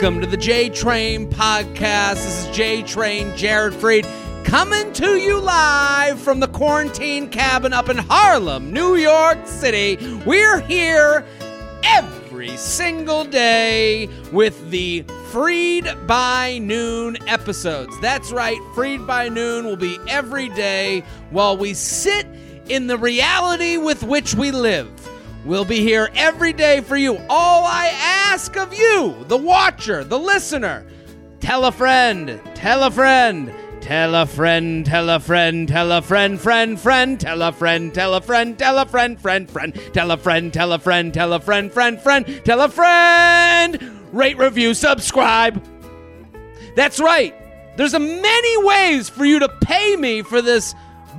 Welcome 0.00 0.22
to 0.22 0.26
the 0.26 0.38
J 0.38 0.70
Train 0.70 1.28
podcast. 1.28 2.14
This 2.14 2.46
is 2.46 2.56
J 2.56 2.82
Train 2.82 3.36
Jared 3.36 3.74
Freid 3.74 4.06
coming 4.46 4.90
to 4.94 5.18
you 5.18 5.38
live 5.38 6.18
from 6.18 6.40
the 6.40 6.48
quarantine 6.48 7.28
cabin 7.28 7.74
up 7.74 7.90
in 7.90 7.98
Harlem, 7.98 8.72
New 8.72 8.96
York 8.96 9.46
City. 9.46 9.98
We're 10.24 10.60
here 10.60 11.22
every 11.84 12.56
single 12.56 13.24
day 13.24 14.08
with 14.32 14.70
the 14.70 15.02
Freid 15.32 16.06
by 16.06 16.56
Noon 16.56 17.18
episodes. 17.28 17.94
That's 18.00 18.32
right, 18.32 18.58
Freid 18.74 19.06
by 19.06 19.28
Noon 19.28 19.66
will 19.66 19.76
be 19.76 19.98
every 20.08 20.48
day 20.48 21.04
while 21.28 21.58
we 21.58 21.74
sit 21.74 22.26
in 22.70 22.86
the 22.86 22.96
reality 22.96 23.76
with 23.76 24.02
which 24.02 24.34
we 24.34 24.50
live. 24.50 24.88
We'll 25.44 25.64
be 25.64 25.80
here 25.80 26.10
every 26.14 26.52
day 26.52 26.82
for 26.82 26.96
you. 26.98 27.16
All 27.30 27.64
I 27.64 27.86
ask 27.96 28.56
of 28.58 28.74
you, 28.74 29.24
the 29.26 29.38
watcher, 29.38 30.04
the 30.04 30.18
listener, 30.18 30.86
tell 31.40 31.64
a 31.64 31.72
friend, 31.72 32.38
tell 32.54 32.82
a 32.82 32.90
friend, 32.90 33.54
tell 33.80 34.14
a 34.14 34.26
friend, 34.26 34.84
tell 34.84 35.08
a 35.08 35.18
friend, 35.18 35.66
tell 35.66 35.92
a 35.92 36.02
friend, 36.02 36.38
friend, 36.38 36.78
friend, 36.78 37.18
tell 37.18 37.40
a 37.40 37.52
friend, 37.52 37.94
tell 37.94 38.14
a 38.14 38.20
friend, 38.20 38.58
tell 38.58 38.78
a 38.78 38.84
friend, 38.84 39.18
friend, 39.18 39.50
friend, 39.50 39.90
tell 39.94 40.10
a 40.10 40.16
friend, 40.18 40.52
tell 40.52 40.72
a 40.74 40.78
friend, 40.78 41.14
tell 41.14 41.32
a 41.32 41.40
friend, 41.40 41.72
friend, 41.72 42.00
friend, 42.00 42.42
tell 42.44 42.60
a 42.60 42.68
friend. 42.68 43.78
Rate, 44.12 44.36
review, 44.36 44.74
subscribe. 44.74 45.64
That's 46.76 47.00
right. 47.00 47.34
There's 47.78 47.94
a 47.94 47.98
many 47.98 48.64
ways 48.66 49.08
for 49.08 49.24
you 49.24 49.38
to 49.38 49.48
pay 49.62 49.96
me 49.96 50.20
for 50.20 50.42
this 50.42 50.74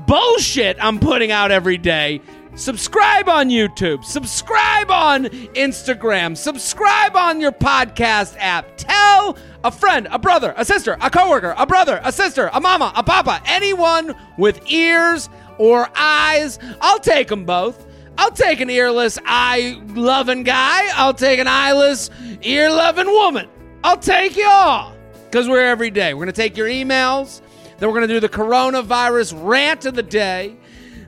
bullshit 0.06 0.78
I'm 0.80 1.00
putting 1.00 1.32
out 1.32 1.50
every 1.50 1.78
day. 1.80 2.22
Subscribe 2.56 3.30
on 3.30 3.50
YouTube. 3.50 4.04
Subscribe 4.04 4.92
on 4.92 5.26
Instagram. 5.56 6.36
Subscribe 6.36 7.16
on 7.16 7.40
your 7.40 7.54
podcast 7.54 8.36
app. 8.40 8.76
Tell 8.76 9.38
a 9.64 9.72
friend, 9.72 10.08
a 10.12 10.20
brother, 10.20 10.54
a 10.58 10.66
sister, 10.66 10.98
a 11.02 11.10
coworker, 11.10 11.56
a 11.58 11.66
brother, 11.66 12.02
a 12.04 12.12
sister, 12.12 12.50
a 12.52 12.60
mama, 12.60 12.92
a 12.96 13.04
papa, 13.04 13.42
anyone 13.46 14.14
with 14.38 14.70
ears 14.70 15.30
or 15.58 15.90
eyes. 15.96 16.60
I'll 16.82 17.00
take 17.00 17.30
them 17.30 17.46
both. 17.46 17.88
I'll 18.18 18.32
take 18.32 18.60
an 18.60 18.70
earless, 18.70 19.18
eye 19.26 19.82
loving 19.88 20.44
guy. 20.44 20.90
I'll 20.96 21.14
take 21.14 21.40
an 21.40 21.48
eyeless, 21.48 22.10
ear 22.42 22.70
loving 22.70 23.08
woman. 23.08 23.48
I'll 23.82 23.98
take 23.98 24.36
you 24.36 24.48
all 24.48 24.94
because 25.26 25.48
we're 25.48 25.66
every 25.66 25.90
day. 25.90 26.14
We're 26.14 26.26
going 26.26 26.34
to 26.34 26.42
take 26.42 26.58
your 26.58 26.68
emails. 26.68 27.42
Then 27.78 27.88
we're 27.90 27.96
going 27.96 28.08
to 28.08 28.14
do 28.14 28.20
the 28.20 28.30
coronavirus 28.30 29.42
rant 29.42 29.86
of 29.86 29.96
the 29.96 30.04
day. 30.04 30.58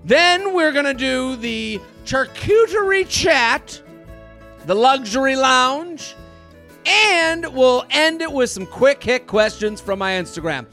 Then 0.05 0.53
we're 0.53 0.71
going 0.71 0.85
to 0.85 0.93
do 0.93 1.35
the 1.37 1.79
charcuterie 2.05 3.07
chat, 3.07 3.81
the 4.65 4.75
luxury 4.75 5.35
lounge, 5.35 6.15
and 6.85 7.53
we'll 7.53 7.85
end 7.89 8.21
it 8.21 8.31
with 8.31 8.49
some 8.49 8.65
quick 8.65 9.01
hit 9.03 9.27
questions 9.27 9.79
from 9.79 9.99
my 9.99 10.13
Instagram. 10.13 10.65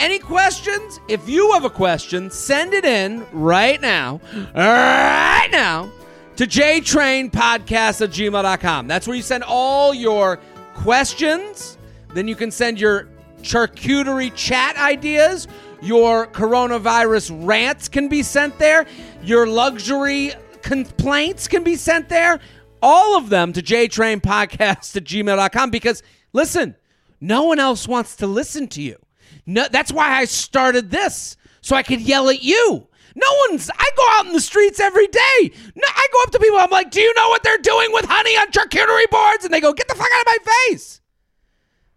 Any 0.00 0.18
questions? 0.18 0.98
If 1.08 1.28
you 1.28 1.52
have 1.52 1.64
a 1.64 1.70
question, 1.70 2.28
send 2.30 2.74
it 2.74 2.84
in 2.84 3.24
right 3.30 3.80
now, 3.80 4.20
right 4.54 5.48
now, 5.52 5.92
to 6.36 6.44
jtrainpodcast 6.44 8.02
at 8.02 8.10
gmail.com. 8.10 8.88
That's 8.88 9.06
where 9.06 9.14
you 9.14 9.22
send 9.22 9.44
all 9.44 9.94
your 9.94 10.40
questions. 10.74 11.78
Then 12.14 12.26
you 12.26 12.34
can 12.34 12.50
send 12.50 12.80
your 12.80 13.06
charcuterie 13.42 14.34
chat 14.34 14.76
ideas. 14.76 15.46
Your 15.82 16.28
coronavirus 16.28 17.44
rants 17.44 17.88
can 17.88 18.08
be 18.08 18.22
sent 18.22 18.56
there. 18.58 18.86
Your 19.24 19.48
luxury 19.48 20.32
complaints 20.62 21.48
can 21.48 21.64
be 21.64 21.74
sent 21.74 22.08
there. 22.08 22.38
All 22.80 23.16
of 23.16 23.30
them 23.30 23.52
to 23.52 23.62
jtrainpodcast 23.62 24.96
at 24.96 25.04
gmail.com 25.04 25.70
because, 25.70 26.04
listen, 26.32 26.76
no 27.20 27.42
one 27.44 27.58
else 27.58 27.88
wants 27.88 28.14
to 28.16 28.28
listen 28.28 28.68
to 28.68 28.82
you. 28.82 28.96
No, 29.44 29.66
that's 29.70 29.92
why 29.92 30.12
I 30.12 30.24
started 30.26 30.90
this, 30.90 31.36
so 31.60 31.74
I 31.74 31.82
could 31.82 32.00
yell 32.00 32.28
at 32.28 32.42
you. 32.42 32.86
No 33.14 33.26
one's. 33.48 33.68
I 33.68 33.90
go 33.96 34.04
out 34.12 34.26
in 34.26 34.32
the 34.32 34.40
streets 34.40 34.78
every 34.78 35.08
day. 35.08 35.50
No, 35.74 35.82
I 35.86 36.06
go 36.12 36.22
up 36.22 36.30
to 36.30 36.38
people. 36.38 36.58
I'm 36.58 36.70
like, 36.70 36.90
"Do 36.90 37.00
you 37.00 37.12
know 37.14 37.28
what 37.28 37.42
they're 37.42 37.58
doing 37.58 37.92
with 37.92 38.06
honey 38.06 38.36
on 38.36 38.50
charcuterie 38.52 39.10
boards?" 39.10 39.44
And 39.44 39.52
they 39.52 39.60
go, 39.60 39.72
"Get 39.72 39.88
the 39.88 39.94
fuck 39.94 40.08
out 40.14 40.20
of 40.20 40.26
my 40.26 40.38
face." 40.68 41.00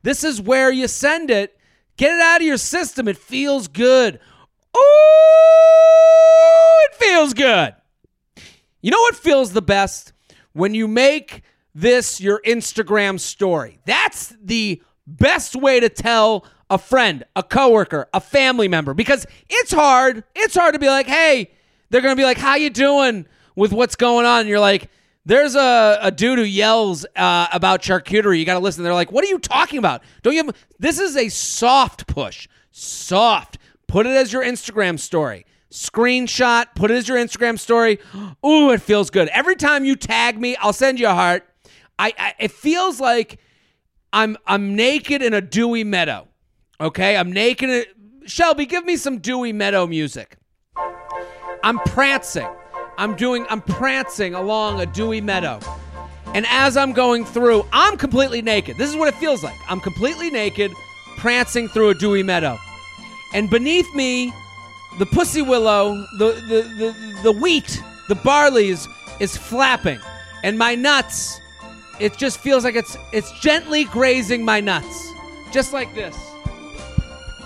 This 0.01 0.23
is 0.23 0.41
where 0.41 0.71
you 0.71 0.87
send 0.87 1.31
it. 1.31 1.57
Get 1.97 2.13
it 2.13 2.21
out 2.21 2.41
of 2.41 2.47
your 2.47 2.57
system. 2.57 3.07
It 3.07 3.17
feels 3.17 3.67
good. 3.67 4.19
Ooh, 4.75 4.79
it 6.89 6.95
feels 6.95 7.33
good. 7.33 7.75
You 8.81 8.91
know 8.91 8.99
what 8.99 9.15
feels 9.15 9.53
the 9.53 9.61
best? 9.61 10.13
When 10.53 10.73
you 10.73 10.87
make 10.87 11.41
this 11.73 12.21
your 12.21 12.41
Instagram 12.45 13.19
story. 13.19 13.79
That's 13.85 14.33
the 14.41 14.81
best 15.05 15.55
way 15.55 15.79
to 15.81 15.89
tell 15.89 16.45
a 16.69 16.77
friend, 16.77 17.23
a 17.35 17.43
coworker, 17.43 18.07
a 18.13 18.21
family 18.21 18.67
member 18.67 18.93
because 18.93 19.27
it's 19.49 19.71
hard. 19.71 20.23
It's 20.35 20.55
hard 20.55 20.73
to 20.73 20.79
be 20.79 20.87
like, 20.87 21.05
"Hey, 21.05 21.51
they're 21.89 22.01
going 22.01 22.15
to 22.15 22.19
be 22.19 22.23
like, 22.23 22.37
"How 22.37 22.55
you 22.55 22.69
doing 22.69 23.27
with 23.55 23.71
what's 23.71 23.95
going 23.95 24.25
on?" 24.25 24.41
And 24.41 24.49
you're 24.49 24.59
like, 24.59 24.89
there's 25.25 25.55
a, 25.55 25.97
a 26.01 26.11
dude 26.11 26.37
who 26.37 26.45
yells 26.45 27.05
uh, 27.15 27.47
about 27.51 27.81
charcuterie. 27.81 28.39
You 28.39 28.45
got 28.45 28.53
to 28.53 28.59
listen. 28.59 28.83
They're 28.83 28.93
like, 28.93 29.11
"What 29.11 29.23
are 29.23 29.27
you 29.27 29.39
talking 29.39 29.79
about? 29.79 30.03
Don't 30.21 30.33
you?" 30.33 30.45
Have... 30.45 30.55
This 30.77 30.99
is 30.99 31.17
a 31.17 31.29
soft 31.29 32.07
push. 32.07 32.47
Soft. 32.71 33.57
Put 33.87 34.05
it 34.05 34.11
as 34.11 34.31
your 34.31 34.43
Instagram 34.43 34.99
story. 34.99 35.45
Screenshot. 35.71 36.67
Put 36.75 36.91
it 36.91 36.95
as 36.95 37.07
your 37.07 37.17
Instagram 37.17 37.57
story. 37.57 37.99
Ooh, 38.45 38.71
it 38.71 38.81
feels 38.81 39.09
good. 39.09 39.27
Every 39.29 39.55
time 39.55 39.83
you 39.83 39.95
tag 39.95 40.39
me, 40.39 40.55
I'll 40.57 40.73
send 40.73 40.99
you 40.99 41.07
a 41.07 41.13
heart. 41.13 41.47
I, 41.97 42.13
I 42.17 42.33
it 42.39 42.51
feels 42.51 42.99
like 42.99 43.39
I'm 44.13 44.37
I'm 44.45 44.75
naked 44.75 45.21
in 45.21 45.33
a 45.33 45.41
dewy 45.41 45.83
meadow. 45.83 46.27
Okay, 46.79 47.17
I'm 47.17 47.31
naked. 47.31 47.69
In, 47.69 47.85
Shelby, 48.27 48.65
give 48.65 48.85
me 48.85 48.95
some 48.95 49.19
dewy 49.19 49.53
meadow 49.53 49.87
music. 49.87 50.37
I'm 51.63 51.79
prancing. 51.79 52.47
I'm 52.97 53.15
doing 53.15 53.45
I'm 53.49 53.61
prancing 53.61 54.33
along 54.33 54.81
a 54.81 54.85
dewy 54.85 55.21
meadow. 55.21 55.59
And 56.33 56.45
as 56.49 56.75
I'm 56.75 56.91
going 56.91 57.23
through, 57.23 57.65
I'm 57.71 57.97
completely 57.97 58.41
naked. 58.41 58.77
This 58.77 58.89
is 58.89 58.95
what 58.95 59.07
it 59.07 59.15
feels 59.15 59.43
like. 59.43 59.55
I'm 59.69 59.79
completely 59.79 60.29
naked, 60.29 60.71
prancing 61.17 61.69
through 61.69 61.89
a 61.89 61.93
dewy 61.93 62.23
meadow. 62.23 62.57
And 63.33 63.49
beneath 63.49 63.93
me, 63.95 64.33
the 64.99 65.05
pussy 65.05 65.41
willow, 65.41 65.95
the 66.17 66.33
the 66.47 66.61
the, 66.77 67.19
the 67.23 67.31
wheat, 67.31 67.81
the 68.07 68.15
barley 68.15 68.69
is, 68.69 68.87
is 69.19 69.37
flapping. 69.37 69.99
And 70.43 70.57
my 70.57 70.75
nuts, 70.75 71.39
it 71.99 72.17
just 72.17 72.39
feels 72.39 72.63
like 72.63 72.75
it's 72.75 72.97
it's 73.13 73.31
gently 73.39 73.85
grazing 73.85 74.43
my 74.43 74.59
nuts. 74.59 75.11
Just 75.51 75.73
like 75.73 75.93
this. 75.95 76.17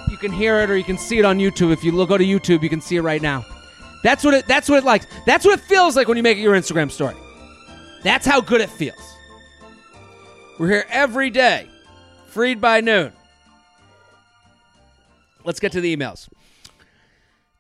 You 0.10 0.18
can 0.18 0.31
hear 0.31 0.62
it 0.62 0.70
or 0.70 0.78
you 0.78 0.84
can 0.84 0.98
see 0.98 1.20
it 1.20 1.26
on 1.26 1.38
YouTube. 1.38 1.72
If 1.72 1.84
you 1.84 1.92
look, 1.92 2.10
go 2.10 2.18
to 2.18 2.26
YouTube, 2.26 2.64
you 2.64 2.70
can 2.70 2.81
see 2.81 2.96
it 2.96 3.02
right 3.02 3.22
now. 3.22 3.46
That's 4.04 4.24
what 4.24 4.34
it 4.34 4.48
that's 4.48 4.70
what 4.70 4.78
it 4.78 4.86
likes. 4.86 5.08
That's 5.26 5.46
what 5.46 5.60
it 5.60 5.64
feels 5.66 5.96
like 5.96 6.08
when 6.08 6.18
you 6.18 6.24
make 6.24 6.38
it 6.38 6.42
your 6.42 6.56
Instagram 6.56 6.90
story. 6.92 7.16
That's 8.04 8.26
how 8.26 8.42
good 8.42 8.62
it 8.62 8.70
feels. 8.70 9.18
We're 10.57 10.69
here 10.69 10.86
every 10.90 11.30
day, 11.30 11.69
Freid 12.31 12.60
by 12.60 12.81
noon. 12.81 13.13
Let's 15.44 15.60
get 15.60 15.72
to 15.74 15.81
the 15.81 15.96
emails. 15.96 16.30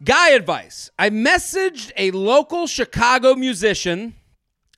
Guy 0.03 0.29
advice. 0.29 0.91
I 0.97 1.09
messaged 1.09 1.91
a 1.97 2.11
local 2.11 2.67
Chicago 2.67 3.35
musician, 3.35 4.15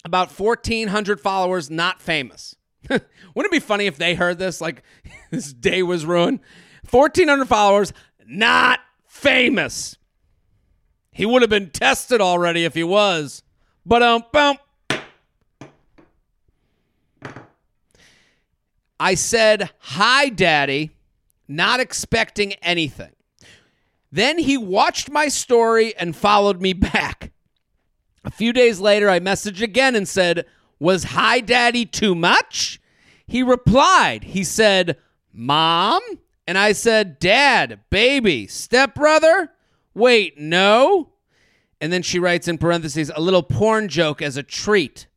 about 0.03 0.31
1,400 0.31 1.19
followers, 1.19 1.69
not 1.69 2.01
famous. 2.01 2.55
Wouldn't 2.89 3.05
it 3.35 3.51
be 3.51 3.59
funny 3.59 3.85
if 3.85 3.97
they 3.97 4.15
heard 4.15 4.39
this? 4.39 4.61
Like, 4.61 4.83
this 5.31 5.53
day 5.53 5.83
was 5.83 6.05
ruined. 6.05 6.39
1,400 6.89 7.45
followers, 7.47 7.93
not 8.25 8.79
famous. 9.07 9.97
He 11.11 11.25
would 11.25 11.41
have 11.41 11.49
been 11.49 11.69
tested 11.69 12.21
already 12.21 12.63
if 12.63 12.73
he 12.73 12.83
was. 12.83 13.43
But 13.85 14.03
um 14.03 14.23
bump. 14.31 14.59
I 18.99 19.15
said, 19.15 19.71
"Hi, 19.79 20.29
daddy," 20.29 20.91
not 21.47 21.79
expecting 21.79 22.53
anything. 22.61 23.11
Then 24.11 24.37
he 24.39 24.57
watched 24.57 25.09
my 25.09 25.27
story 25.29 25.95
and 25.95 26.15
followed 26.15 26.61
me 26.61 26.73
back. 26.73 27.31
A 28.23 28.31
few 28.31 28.53
days 28.53 28.79
later, 28.79 29.09
I 29.09 29.19
messaged 29.19 29.61
again 29.61 29.95
and 29.95 30.07
said, 30.07 30.45
Was 30.79 31.05
hi 31.05 31.39
daddy 31.39 31.85
too 31.85 32.13
much? 32.13 32.79
He 33.25 33.41
replied, 33.41 34.25
He 34.25 34.43
said, 34.43 34.97
Mom? 35.33 36.01
And 36.45 36.57
I 36.57 36.73
said, 36.73 37.17
Dad, 37.19 37.79
baby, 37.89 38.47
stepbrother? 38.47 39.51
Wait, 39.93 40.37
no? 40.37 41.09
And 41.79 41.91
then 41.91 42.03
she 42.03 42.19
writes 42.19 42.47
in 42.47 42.57
parentheses, 42.57 43.11
a 43.13 43.21
little 43.21 43.43
porn 43.43 43.87
joke 43.87 44.21
as 44.21 44.37
a 44.37 44.43
treat. 44.43 45.07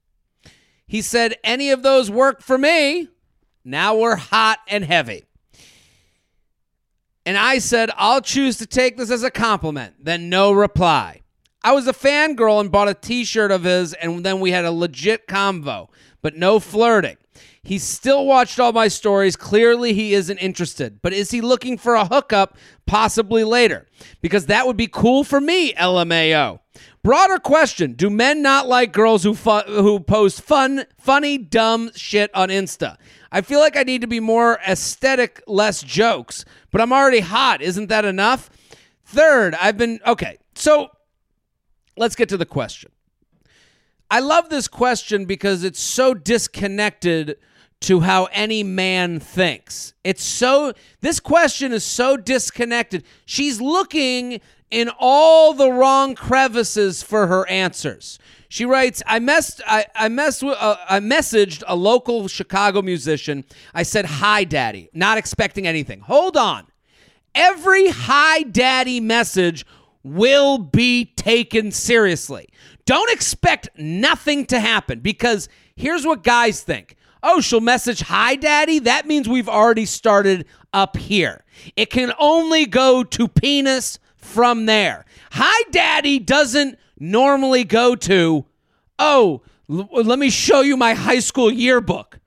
He 0.87 1.03
said, 1.03 1.37
Any 1.45 1.71
of 1.71 1.83
those 1.83 2.11
work 2.11 2.41
for 2.41 2.59
me? 2.59 3.09
Now 3.65 3.97
we're 3.97 4.17
hot 4.17 4.59
and 4.69 4.85
heavy. 4.85 5.25
And 7.27 7.39
I 7.39 7.59
said, 7.59 7.91
I'll 7.97 8.21
choose 8.21 8.59
to 8.59 8.67
take 8.67 8.97
this 8.97 9.11
as 9.11 9.23
a 9.23 9.31
compliment. 9.31 9.95
Then 10.05 10.29
no 10.29 10.53
reply. 10.53 11.23
I 11.63 11.73
was 11.73 11.87
a 11.87 11.95
fangirl 11.95 12.61
and 12.61 12.71
bought 12.71 12.89
a 12.89 12.95
t 12.95 13.25
shirt 13.25 13.51
of 13.51 13.65
his, 13.65 13.95
and 13.95 14.25
then 14.25 14.41
we 14.41 14.51
had 14.51 14.67
a 14.67 14.71
legit 14.71 15.27
convo, 15.27 15.89
but 16.21 16.37
no 16.37 16.61
flirting. 16.61 17.17
He 17.65 17.79
still 17.79 18.27
watched 18.27 18.61
all 18.61 18.73
my 18.73 18.89
stories. 18.89 19.37
Clearly, 19.37 19.95
he 19.95 20.13
isn't 20.13 20.37
interested. 20.37 21.01
But 21.01 21.15
is 21.15 21.31
he 21.31 21.41
looking 21.41 21.79
for 21.79 21.95
a 21.95 22.05
hookup 22.05 22.59
possibly 22.87 23.43
later? 23.43 23.87
Because 24.21 24.47
that 24.47 24.67
would 24.67 24.77
be 24.77 24.87
cool 24.87 25.25
for 25.25 25.41
me, 25.41 25.73
LMAO. 25.73 26.61
Broader 27.03 27.39
question 27.39 27.95
Do 27.95 28.11
men 28.11 28.43
not 28.43 28.67
like 28.69 28.93
girls 28.93 29.23
who, 29.23 29.35
fu- 29.35 29.61
who 29.61 29.99
post 30.01 30.43
fun, 30.43 30.85
funny, 30.99 31.39
dumb 31.39 31.91
shit 31.95 32.31
on 32.35 32.51
Insta? 32.51 32.99
I 33.33 33.41
feel 33.41 33.61
like 33.61 33.77
I 33.77 33.83
need 33.83 34.03
to 34.03 34.07
be 34.07 34.21
more 34.21 34.59
aesthetic, 34.67 35.43
less 35.47 35.83
jokes, 35.83 36.45
but 36.71 36.81
I'm 36.83 36.93
already 36.93 37.21
hot. 37.21 37.63
Isn't 37.63 37.89
that 37.89 38.05
enough? 38.05 38.51
Third, 39.05 39.55
I've 39.55 39.79
been. 39.79 40.01
Okay, 40.07 40.37
so 40.55 40.91
let's 41.97 42.15
get 42.15 42.29
to 42.29 42.37
the 42.37 42.47
question. 42.47 42.91
I 44.11 44.21
love 44.21 44.51
this 44.51 44.69
question 44.69 45.25
because 45.25 45.65
it's 45.65 45.81
so 45.81 46.15
disconnected 46.15 47.39
to 47.85 48.01
how 48.01 48.25
any 48.27 48.63
man 48.63 49.21
thinks. 49.21 49.95
It's 50.05 50.25
so, 50.25 50.73
this 51.01 51.21
question 51.21 51.73
is 51.73 51.85
so 51.85 52.17
disconnected. 52.17 53.05
She's 53.27 53.61
looking 53.61 54.41
in 54.71 54.91
all 54.99 55.53
the 55.53 55.71
wrong 55.71 56.15
crevices 56.15 57.03
for 57.03 57.27
her 57.27 57.49
answers. 57.49 58.19
She 58.49 58.65
writes, 58.65 59.03
I 59.07 59.19
messed, 59.19 59.61
I, 59.67 59.87
I 59.95 60.09
messed 60.09 60.43
with, 60.43 60.57
uh, 60.59 60.77
I 60.89 61.01
messaged 61.01 61.63
a 61.67 61.77
local 61.77 62.29
Chicago 62.29 62.83
musician. 62.83 63.45
I 63.75 63.83
said, 63.83 64.07
hi, 64.07 64.45
daddy, 64.45 64.89
not 64.95 65.19
expecting 65.19 65.67
anything. 65.67 66.01
Hold 66.01 66.37
on. 66.37 66.67
Every 67.35 67.89
hi, 67.89 68.45
daddy 68.45 69.01
message 69.01 69.67
will 70.03 70.59
be 70.59 71.05
taken 71.05 71.71
seriously. 71.71 72.49
Don't 72.87 73.11
expect 73.11 73.69
nothing 73.77 74.47
to 74.47 74.61
happen 74.61 75.01
because 75.01 75.49
here's 75.77 76.07
what 76.07 76.23
guys 76.23 76.63
think 76.63 76.97
oh, 77.25 77.41
she'll 77.41 77.61
message 77.61 78.03
hi, 78.03 78.37
daddy. 78.37 78.79
That 78.79 79.07
means 79.07 79.29
we've 79.29 79.49
already 79.49 79.87
started 79.87 80.47
up 80.73 80.97
here. 80.97 81.43
It 81.75 81.91
can 81.91 82.13
only 82.19 82.67
go 82.67 83.03
to 83.03 83.27
penis 83.27 83.99
from 84.17 84.67
there. 84.67 85.05
Hi, 85.33 85.69
daddy 85.71 86.19
doesn't 86.19 86.79
normally 86.99 87.65
go 87.65 87.97
to, 87.97 88.45
oh, 88.99 89.43
l- 89.69 89.89
let 89.91 90.19
me 90.19 90.31
show 90.31 90.61
you 90.61 90.77
my 90.77 90.95
high 90.95 91.19
school 91.19 91.51
yearbook. 91.51 92.19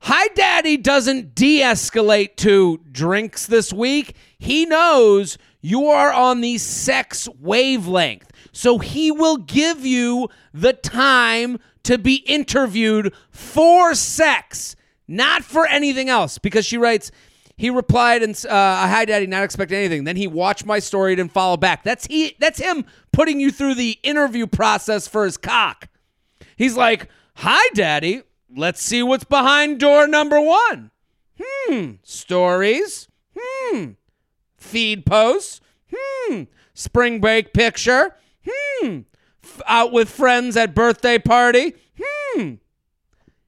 Hi, 0.00 0.28
daddy 0.34 0.76
doesn't 0.76 1.34
de 1.34 1.60
escalate 1.60 2.36
to 2.36 2.78
drinks 2.92 3.46
this 3.46 3.72
week. 3.72 4.14
He 4.38 4.66
knows 4.66 5.38
you 5.62 5.86
are 5.86 6.12
on 6.12 6.42
the 6.42 6.58
sex 6.58 7.26
wavelength. 7.40 8.30
So 8.52 8.78
he 8.78 9.10
will 9.10 9.38
give 9.38 9.86
you 9.86 10.28
the 10.52 10.74
time 10.74 11.58
to 11.84 11.98
be 11.98 12.16
interviewed 12.16 13.14
for 13.30 13.94
sex, 13.94 14.76
not 15.06 15.44
for 15.44 15.66
anything 15.66 16.08
else. 16.08 16.38
Because 16.38 16.66
she 16.66 16.76
writes, 16.76 17.10
he 17.56 17.70
replied 17.70 18.22
and 18.22 18.34
uh, 18.46 18.88
hi 18.88 19.04
daddy 19.04 19.26
not 19.26 19.44
expecting 19.44 19.78
anything. 19.78 20.04
Then 20.04 20.16
he 20.16 20.26
watched 20.26 20.66
my 20.66 20.80
story 20.80 21.18
and 21.18 21.30
follow 21.30 21.56
back. 21.56 21.84
That's 21.84 22.06
he 22.06 22.36
that's 22.40 22.58
him 22.58 22.84
putting 23.12 23.38
you 23.38 23.50
through 23.52 23.74
the 23.74 23.98
interview 24.02 24.46
process 24.46 25.06
for 25.06 25.24
his 25.24 25.36
cock. 25.36 25.88
He's 26.56 26.76
like 26.76 27.08
hi 27.36 27.68
daddy 27.74 28.22
let's 28.56 28.82
see 28.82 29.02
what's 29.02 29.24
behind 29.24 29.80
door 29.80 30.06
number 30.06 30.40
one. 30.40 30.90
Hmm 31.40 31.92
stories. 32.02 33.08
Hmm 33.36 33.92
feed 34.56 35.04
posts. 35.06 35.60
Hmm 35.94 36.44
spring 36.74 37.20
break 37.20 37.52
picture. 37.52 38.16
Hmm 38.46 39.00
out 39.66 39.92
with 39.92 40.08
friends 40.08 40.56
at 40.56 40.74
birthday 40.74 41.18
party 41.18 41.74
hmm 42.00 42.54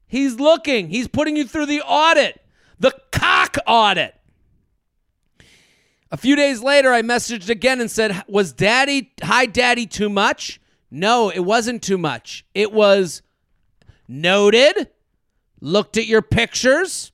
he's 0.06 0.36
looking 0.36 0.88
he's 0.88 1.08
putting 1.08 1.36
you 1.36 1.46
through 1.46 1.66
the 1.66 1.80
audit 1.82 2.40
the 2.78 2.92
cock 3.10 3.56
audit. 3.66 4.14
A 6.10 6.16
few 6.16 6.36
days 6.36 6.62
later, 6.62 6.92
I 6.92 7.02
messaged 7.02 7.48
again 7.48 7.80
and 7.80 7.90
said, 7.90 8.22
Was 8.28 8.52
daddy, 8.52 9.12
hi, 9.22 9.46
daddy, 9.46 9.86
too 9.86 10.08
much? 10.08 10.60
No, 10.90 11.30
it 11.30 11.40
wasn't 11.40 11.82
too 11.82 11.98
much. 11.98 12.44
It 12.54 12.72
was 12.72 13.22
noted, 14.06 14.88
looked 15.60 15.96
at 15.96 16.06
your 16.06 16.22
pictures, 16.22 17.10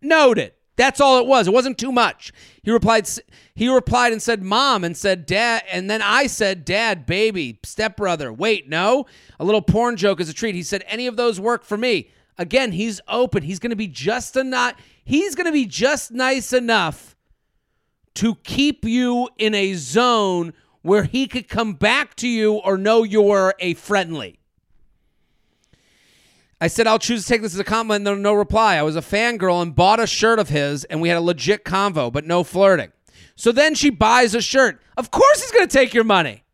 noted. 0.00 0.52
That's 0.76 1.00
all 1.00 1.18
it 1.18 1.26
was. 1.26 1.48
It 1.48 1.54
wasn't 1.54 1.78
too 1.78 1.92
much. 1.92 2.32
He 2.62 2.70
replied 2.70 3.08
he 3.54 3.72
replied 3.72 4.12
and 4.12 4.20
said 4.20 4.42
mom 4.42 4.84
and 4.84 4.96
said 4.96 5.24
dad 5.26 5.62
and 5.70 5.90
then 5.90 6.02
I 6.02 6.26
said 6.26 6.64
dad, 6.64 7.06
baby, 7.06 7.58
stepbrother. 7.64 8.32
Wait, 8.32 8.68
no. 8.68 9.06
A 9.40 9.44
little 9.44 9.62
porn 9.62 9.96
joke 9.96 10.20
as 10.20 10.28
a 10.28 10.34
treat. 10.34 10.54
He 10.54 10.62
said 10.62 10.84
any 10.86 11.06
of 11.06 11.16
those 11.16 11.40
work 11.40 11.64
for 11.64 11.76
me. 11.76 12.10
Again, 12.38 12.72
he's 12.72 13.00
open. 13.08 13.42
He's 13.42 13.58
going 13.58 13.70
to 13.70 13.76
be 13.76 13.88
just 13.88 14.36
a 14.36 14.44
not 14.44 14.78
He's 15.06 15.36
going 15.36 15.46
to 15.46 15.52
be 15.52 15.66
just 15.66 16.10
nice 16.10 16.52
enough 16.52 17.14
to 18.14 18.34
keep 18.42 18.84
you 18.84 19.28
in 19.38 19.54
a 19.54 19.74
zone 19.74 20.52
where 20.82 21.04
he 21.04 21.28
could 21.28 21.48
come 21.48 21.74
back 21.74 22.16
to 22.16 22.28
you 22.28 22.54
or 22.54 22.76
know 22.76 23.04
you're 23.04 23.54
a 23.60 23.74
friendly. 23.74 24.35
I 26.60 26.68
said 26.68 26.86
I'll 26.86 26.98
choose 26.98 27.22
to 27.22 27.28
take 27.28 27.42
this 27.42 27.54
as 27.54 27.60
a 27.60 27.64
compliment. 27.64 28.06
And 28.08 28.22
no 28.22 28.32
reply. 28.32 28.76
I 28.76 28.82
was 28.82 28.96
a 28.96 29.02
fangirl 29.02 29.60
and 29.62 29.74
bought 29.74 30.00
a 30.00 30.06
shirt 30.06 30.38
of 30.38 30.48
his, 30.48 30.84
and 30.84 31.00
we 31.00 31.08
had 31.08 31.18
a 31.18 31.20
legit 31.20 31.64
convo, 31.64 32.12
but 32.12 32.24
no 32.26 32.44
flirting. 32.44 32.92
So 33.34 33.52
then 33.52 33.74
she 33.74 33.90
buys 33.90 34.34
a 34.34 34.40
shirt. 34.40 34.80
Of 34.96 35.10
course, 35.10 35.42
he's 35.42 35.52
going 35.52 35.68
to 35.68 35.72
take 35.72 35.92
your 35.92 36.04
money. 36.04 36.44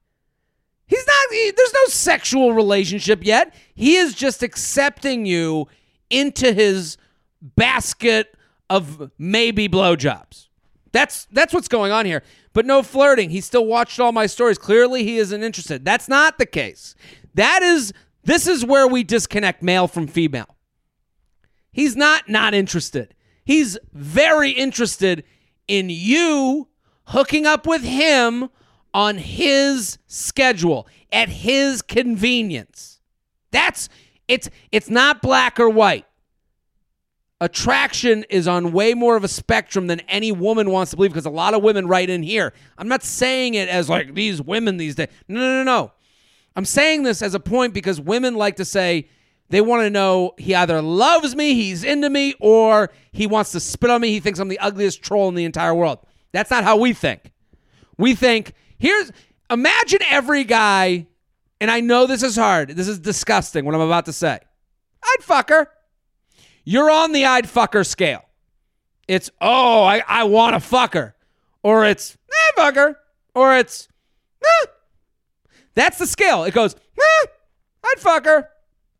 He's 0.87 1.07
not, 1.07 1.27
he, 1.31 1.53
there's 1.57 1.73
no 1.73 1.87
sexual 1.87 2.53
relationship 2.53 3.25
yet. 3.25 3.55
He 3.75 3.97
is 3.97 4.15
just 4.15 4.43
accepting 4.43 5.25
you 5.25 5.69
into 6.11 6.53
his 6.53 6.99
basket 7.41 8.37
of 8.69 9.11
maybe 9.19 9.69
blowjobs. 9.69 10.49
That's 10.93 11.27
that's 11.33 11.55
what's 11.55 11.69
going 11.69 11.93
on 11.93 12.05
here. 12.05 12.23
But 12.53 12.67
no 12.67 12.83
flirting. 12.83 13.31
He 13.31 13.41
still 13.41 13.65
watched 13.65 13.99
all 13.99 14.13
my 14.13 14.27
stories. 14.27 14.59
Clearly 14.59 15.05
he 15.05 15.17
isn't 15.17 15.43
interested. 15.43 15.85
That's 15.85 16.09
not 16.09 16.37
the 16.37 16.45
case. 16.45 16.95
That 17.35 17.63
is 17.63 17.95
this 18.25 18.47
is 18.47 18.65
where 18.65 18.87
we 18.87 19.03
disconnect 19.05 19.63
male 19.63 19.89
from 19.89 20.07
female. 20.07 20.57
He's 21.73 21.97
not 21.97 22.29
not 22.29 22.55
interested. 22.55 23.15
He's 23.45 23.79
very 23.93 24.51
interested 24.51 25.25
in 25.67 25.91
you 25.91 26.69
hooking 27.07 27.47
up 27.47 27.67
with 27.67 27.83
him 27.83 28.49
on 28.95 29.19
his 29.19 29.99
schedule 30.07 30.87
at 31.11 31.29
his 31.29 31.83
convenience. 31.83 33.01
That's 33.51 33.89
it's 34.29 34.49
it's 34.71 34.91
not 34.91 35.23
black 35.23 35.59
or 35.59 35.69
white. 35.69 36.07
Attraction 37.41 38.25
is 38.31 38.47
on 38.47 38.71
way 38.71 38.95
more 38.95 39.17
of 39.17 39.25
a 39.25 39.29
spectrum 39.29 39.89
than 39.89 39.99
any 40.01 40.31
woman 40.31 40.71
wants 40.71 40.93
to 40.93 40.97
believe 40.97 41.11
because 41.11 41.27
a 41.27 41.31
lot 41.31 41.55
of 41.55 41.63
women 41.63 41.89
write 41.89 42.09
in 42.09 42.23
here. 42.23 42.53
I'm 42.79 42.87
not 42.87 43.03
saying 43.03 43.55
it 43.55 43.69
as 43.69 43.89
like 43.89 44.15
these 44.15 44.41
women 44.41 44.77
these 44.77 44.95
days. 44.95 45.09
No, 45.27 45.41
no, 45.41 45.65
no, 45.65 45.65
no. 45.65 45.93
I'm 46.57 46.65
saying 46.65 47.03
this 47.03 47.23
as 47.23 47.35
a 47.35 47.41
point 47.41 47.75
because 47.75 48.01
women 48.01 48.35
like 48.35 48.57
to 48.57 48.65
say 48.65 49.09
they 49.49 49.61
want 49.61 49.83
to 49.83 49.91
know 49.91 50.33
he 50.39 50.55
either 50.55 50.81
loves 50.81 51.37
me, 51.37 51.55
he's 51.55 51.85
into 51.85 52.09
me, 52.09 52.35
or 52.41 52.91
he 53.13 53.27
wants 53.27 53.53
to 53.53 53.61
spit 53.61 53.91
on 53.91 54.01
me. 54.01 54.09
He 54.09 54.21
thinks 54.21 54.39
I'm 54.39 54.49
the 54.49 54.59
ugliest 54.59 55.03
troll 55.03 55.29
in 55.29 55.35
the 55.35 55.45
entire 55.45 55.75
world. 55.75 55.99
That's 56.33 56.51
not 56.51 56.65
how 56.65 56.77
we 56.77 56.93
think. 56.93 57.33
We 57.99 58.15
think 58.15 58.55
here's 58.79 59.13
imagine 59.51 60.01
every 60.09 60.45
guy, 60.45 61.07
and 61.61 61.71
I 61.71 61.81
know 61.81 62.07
this 62.07 62.23
is 62.23 62.37
hard. 62.37 62.71
This 62.71 62.89
is 62.89 62.99
disgusting 62.99 63.65
what 63.65 63.75
I'm 63.75 63.81
about 63.81 64.07
to 64.07 64.13
say. 64.13 64.41
I'd 65.03 65.23
fuck 65.23 65.51
her. 65.51 65.69
You're 66.65 66.91
on 66.91 67.13
the 67.13 67.25
I'd 67.25 67.49
fuck 67.49 67.75
her 67.75 67.85
scale. 67.85 68.23
It's, 69.09 69.31
oh, 69.41 69.83
I, 69.83 70.03
I 70.07 70.25
want 70.25 70.55
to 70.55 70.61
fuck 70.61 70.95
her. 70.95 71.15
Or 71.63 71.85
it's, 71.85 72.17
eh, 72.31 72.53
fuck 72.57 72.77
her. 72.77 72.97
Or 73.35 73.57
it's, 73.57 73.89
eh. 74.43 74.67
That's 75.75 75.99
the 75.99 76.07
scale. 76.07 76.45
It 76.45 76.55
goes, 76.55 76.75
eh, 76.75 77.27
I'd 77.85 77.99
fuck 77.99 78.25
her. 78.25 78.49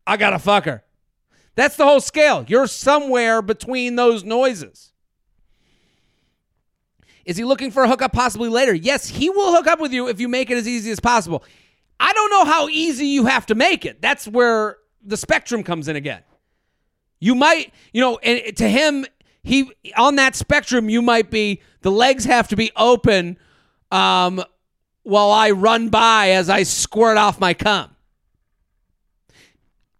I 0.05 0.17
got 0.17 0.31
to 0.31 0.39
fuck 0.39 0.65
her. 0.65 0.83
That's 1.55 1.75
the 1.75 1.85
whole 1.85 2.01
scale. 2.01 2.45
You're 2.47 2.67
somewhere 2.67 3.41
between 3.41 3.95
those 3.95 4.23
noises. 4.23 4.91
Is 7.25 7.37
he 7.37 7.43
looking 7.43 7.71
for 7.71 7.83
a 7.83 7.87
hookup 7.87 8.11
possibly 8.11 8.49
later? 8.49 8.73
Yes, 8.73 9.07
he 9.07 9.29
will 9.29 9.53
hook 9.53 9.67
up 9.67 9.79
with 9.79 9.93
you 9.93 10.07
if 10.07 10.19
you 10.19 10.27
make 10.27 10.49
it 10.49 10.57
as 10.57 10.67
easy 10.67 10.91
as 10.91 10.99
possible. 10.99 11.43
I 11.99 12.11
don't 12.11 12.29
know 12.31 12.45
how 12.45 12.67
easy 12.67 13.07
you 13.07 13.25
have 13.27 13.45
to 13.45 13.55
make 13.55 13.85
it. 13.85 14.01
That's 14.01 14.27
where 14.27 14.77
the 15.05 15.15
spectrum 15.15 15.63
comes 15.63 15.87
in 15.87 15.95
again. 15.95 16.21
You 17.19 17.35
might, 17.35 17.73
you 17.93 18.01
know, 18.01 18.17
and 18.17 18.55
to 18.57 18.67
him, 18.67 19.05
he 19.43 19.71
on 19.95 20.17
that 20.17 20.35
spectrum, 20.35 20.89
you 20.89 21.01
might 21.01 21.29
be 21.29 21.61
the 21.81 21.91
legs 21.91 22.25
have 22.25 22.49
to 22.49 22.57
be 22.57 22.71
open 22.75 23.37
um, 23.91 24.43
while 25.03 25.31
I 25.31 25.51
run 25.51 25.89
by 25.89 26.31
as 26.31 26.49
I 26.49 26.63
squirt 26.63 27.17
off 27.17 27.39
my 27.39 27.53
cum. 27.53 27.89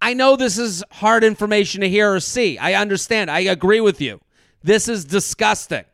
I 0.01 0.13
know 0.13 0.36
this 0.36 0.57
is 0.57 0.83
hard 0.91 1.24
information 1.24 1.81
to 1.81 1.89
hear 1.89 2.13
or 2.13 2.19
see. 2.19 2.57
I 2.57 2.74
understand. 2.74 3.31
I 3.31 3.39
agree 3.39 3.79
with 3.79 4.01
you. 4.01 4.19
This 4.62 4.89
is 4.89 5.05
disgusting. 5.05 5.86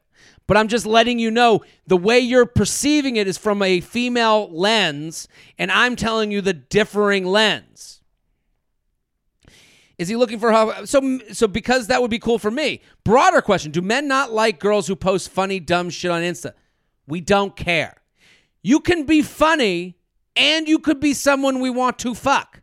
but 0.50 0.58
I'm 0.58 0.68
just 0.68 0.88
letting 0.88 1.20
you 1.20 1.30
know 1.30 1.64
the 1.86 1.96
way 1.96 2.18
you're 2.18 2.48
perceiving 2.48 3.18
it 3.18 3.28
is 3.28 3.38
from 3.38 3.62
a 3.62 3.82
female 3.82 4.50
lens, 4.52 5.28
and 5.60 5.72
I'm 5.72 5.96
telling 5.96 6.32
you 6.32 6.42
the 6.42 6.54
differing 6.54 7.24
lens. 7.24 8.02
Is 10.00 10.08
he 10.08 10.16
looking 10.16 10.40
for 10.40 10.88
so 10.88 11.20
so 11.34 11.48
because 11.48 11.86
that 11.88 12.02
would 12.02 12.10
be 12.10 12.18
cool 12.18 12.40
for 12.40 12.50
me. 12.50 12.82
Broader 13.04 13.44
question, 13.44 13.72
do 13.72 13.84
men 13.84 14.08
not 14.08 14.32
like 14.32 14.60
girls 14.60 14.88
who 14.88 14.96
post 14.96 15.30
funny 15.30 15.60
dumb 15.60 15.92
shit 15.92 16.10
on 16.10 16.24
Insta? 16.24 16.54
We 17.06 17.22
don't 17.22 17.56
care. 17.56 17.99
You 18.70 18.80
can 18.80 19.06
be 19.06 19.24
funny 19.24 19.98
and 20.36 20.68
you 20.68 20.78
could 20.78 21.00
be 21.00 21.16
someone 21.16 21.60
we 21.60 21.72
want 21.72 21.98
to 22.00 22.14
fuck. 22.14 22.62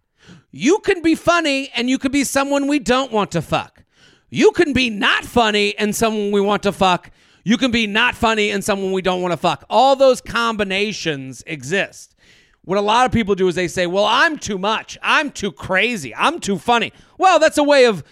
You 0.53 0.79
can 0.79 1.03
be 1.03 1.17
funny 1.17 1.69
and 1.75 1.91
you 1.91 1.99
could 1.99 2.13
be 2.13 2.23
someone 2.23 2.69
we 2.69 2.79
don't 2.79 3.11
want 3.11 3.33
to 3.33 3.43
fuck. 3.43 3.83
You 4.31 4.53
can 4.53 4.73
be 4.73 4.89
not 4.89 5.25
funny 5.25 5.77
and 5.77 5.97
someone 5.97 6.31
we 6.31 6.41
want 6.41 6.63
to 6.63 6.71
fuck. 6.71 7.11
You 7.43 7.57
can 7.57 7.73
be 7.73 7.89
not 7.89 8.15
funny 8.15 8.51
and 8.51 8.63
someone 8.63 8.93
we 8.93 9.03
don't 9.03 9.21
want 9.21 9.33
to 9.33 9.37
fuck. 9.37 9.65
All 9.69 9.97
those 9.97 10.21
combinations 10.21 11.43
exist. 11.45 12.15
What 12.63 12.79
a 12.79 12.83
lot 12.83 13.07
of 13.07 13.11
people 13.11 13.35
do 13.35 13.49
is 13.49 13.57
they 13.57 13.67
say, 13.67 13.89
Well, 13.89 14.05
I'm 14.05 14.39
too 14.39 14.59
much. 14.59 14.97
I'm 15.03 15.33
too 15.33 15.51
crazy. 15.51 16.15
I'm 16.15 16.39
too 16.39 16.57
funny. 16.57 16.93
Well, 17.19 17.41
that's 17.41 17.59
a 17.59 17.65
way 17.65 17.85
of 17.85 18.05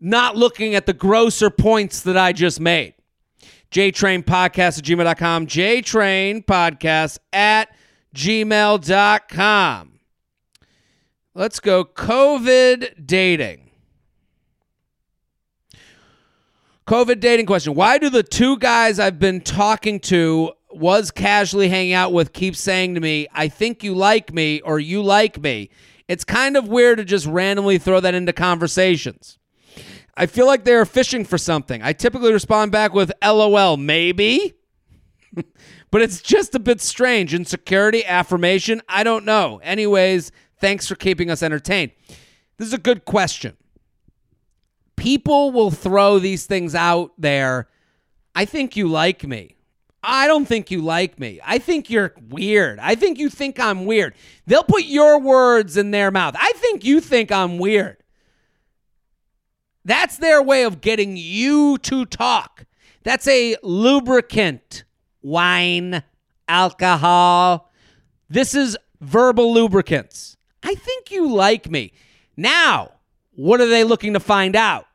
not 0.00 0.36
looking 0.36 0.74
at 0.74 0.86
the 0.86 0.92
grosser 0.92 1.50
points 1.50 2.00
that 2.02 2.16
I 2.16 2.32
just 2.32 2.58
made. 2.58 2.95
JTrain 3.76 4.24
Podcast 4.24 4.78
at 4.78 4.84
gmail.com. 4.84 5.46
JTrain 5.46 6.46
Podcast 6.46 7.18
at 7.30 7.76
gmail.com. 8.14 10.00
Let's 11.34 11.60
go 11.60 11.84
COVID 11.84 13.06
dating. 13.06 13.70
COVID 16.86 17.20
dating 17.20 17.44
question. 17.44 17.74
Why 17.74 17.98
do 17.98 18.08
the 18.08 18.22
two 18.22 18.56
guys 18.56 18.98
I've 18.98 19.18
been 19.18 19.42
talking 19.42 20.00
to, 20.00 20.52
was 20.70 21.10
casually 21.10 21.68
hanging 21.68 21.92
out 21.92 22.14
with, 22.14 22.32
keep 22.32 22.56
saying 22.56 22.94
to 22.94 23.00
me, 23.02 23.26
I 23.34 23.48
think 23.48 23.84
you 23.84 23.94
like 23.94 24.32
me 24.32 24.62
or 24.62 24.80
you 24.80 25.02
like 25.02 25.38
me? 25.42 25.68
It's 26.08 26.24
kind 26.24 26.56
of 26.56 26.66
weird 26.66 26.96
to 26.96 27.04
just 27.04 27.26
randomly 27.26 27.76
throw 27.76 28.00
that 28.00 28.14
into 28.14 28.32
conversations. 28.32 29.38
I 30.16 30.26
feel 30.26 30.46
like 30.46 30.64
they're 30.64 30.86
fishing 30.86 31.24
for 31.24 31.38
something. 31.38 31.82
I 31.82 31.92
typically 31.92 32.32
respond 32.32 32.72
back 32.72 32.94
with 32.94 33.12
LOL, 33.22 33.76
maybe. 33.76 34.54
but 35.90 36.02
it's 36.02 36.22
just 36.22 36.54
a 36.54 36.58
bit 36.58 36.80
strange. 36.80 37.34
Insecurity, 37.34 38.04
affirmation, 38.04 38.80
I 38.88 39.04
don't 39.04 39.24
know. 39.24 39.60
Anyways, 39.62 40.32
thanks 40.58 40.86
for 40.86 40.94
keeping 40.94 41.30
us 41.30 41.42
entertained. 41.42 41.92
This 42.56 42.68
is 42.68 42.74
a 42.74 42.78
good 42.78 43.04
question 43.04 43.56
people 44.96 45.52
will 45.52 45.70
throw 45.70 46.18
these 46.18 46.46
things 46.46 46.74
out 46.74 47.12
there. 47.18 47.68
I 48.34 48.44
think 48.44 48.76
you 48.76 48.88
like 48.88 49.24
me. 49.24 49.56
I 50.02 50.26
don't 50.26 50.46
think 50.46 50.70
you 50.70 50.82
like 50.82 51.18
me. 51.18 51.40
I 51.44 51.58
think 51.58 51.90
you're 51.90 52.14
weird. 52.28 52.78
I 52.78 52.94
think 52.94 53.18
you 53.18 53.28
think 53.28 53.58
I'm 53.60 53.86
weird. 53.86 54.14
They'll 54.46 54.64
put 54.64 54.84
your 54.84 55.20
words 55.20 55.76
in 55.76 55.90
their 55.90 56.10
mouth. 56.10 56.34
I 56.38 56.52
think 56.56 56.84
you 56.84 57.00
think 57.00 57.30
I'm 57.30 57.58
weird. 57.58 57.98
That's 59.86 60.16
their 60.16 60.42
way 60.42 60.64
of 60.64 60.80
getting 60.80 61.16
you 61.16 61.78
to 61.78 62.06
talk. 62.06 62.64
That's 63.04 63.28
a 63.28 63.54
lubricant. 63.62 64.82
Wine, 65.22 66.02
alcohol. 66.48 67.70
This 68.28 68.56
is 68.56 68.76
verbal 69.00 69.54
lubricants. 69.54 70.36
I 70.64 70.74
think 70.74 71.12
you 71.12 71.32
like 71.32 71.70
me. 71.70 71.92
Now, 72.36 72.94
what 73.36 73.60
are 73.60 73.68
they 73.68 73.84
looking 73.84 74.14
to 74.14 74.20
find 74.20 74.56
out? 74.56 74.88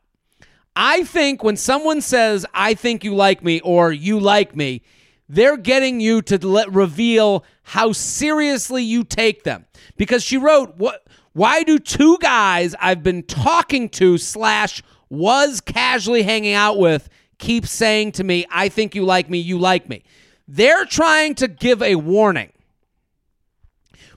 I 0.75 1.05
think 1.05 1.41
when 1.41 1.55
someone 1.55 2.01
says, 2.01 2.45
I 2.53 2.73
think 2.73 3.05
you 3.05 3.15
like 3.15 3.41
me 3.45 3.61
or 3.61 3.93
you 3.93 4.19
like 4.19 4.57
me, 4.57 4.81
they're 5.29 5.55
getting 5.55 6.01
you 6.01 6.21
to 6.23 6.37
let 6.45 6.69
reveal 6.69 7.45
how 7.63 7.93
seriously 7.93 8.83
you 8.83 9.05
take 9.05 9.43
them. 9.43 9.67
Because 9.95 10.21
she 10.21 10.35
wrote, 10.35 10.75
What 10.75 11.07
why 11.33 11.63
do 11.63 11.79
two 11.79 12.17
guys 12.19 12.75
I've 12.79 13.03
been 13.03 13.23
talking 13.23 13.89
to 13.89 14.17
slash 14.17 14.83
was 15.09 15.61
casually 15.61 16.23
hanging 16.23 16.53
out 16.53 16.77
with 16.77 17.09
keep 17.37 17.65
saying 17.65 18.13
to 18.13 18.23
me, 18.23 18.45
I 18.49 18.69
think 18.69 18.95
you 18.95 19.03
like 19.03 19.29
me, 19.29 19.39
you 19.39 19.57
like 19.57 19.89
me? 19.89 20.03
They're 20.47 20.85
trying 20.85 21.35
to 21.35 21.47
give 21.47 21.81
a 21.81 21.95
warning 21.95 22.51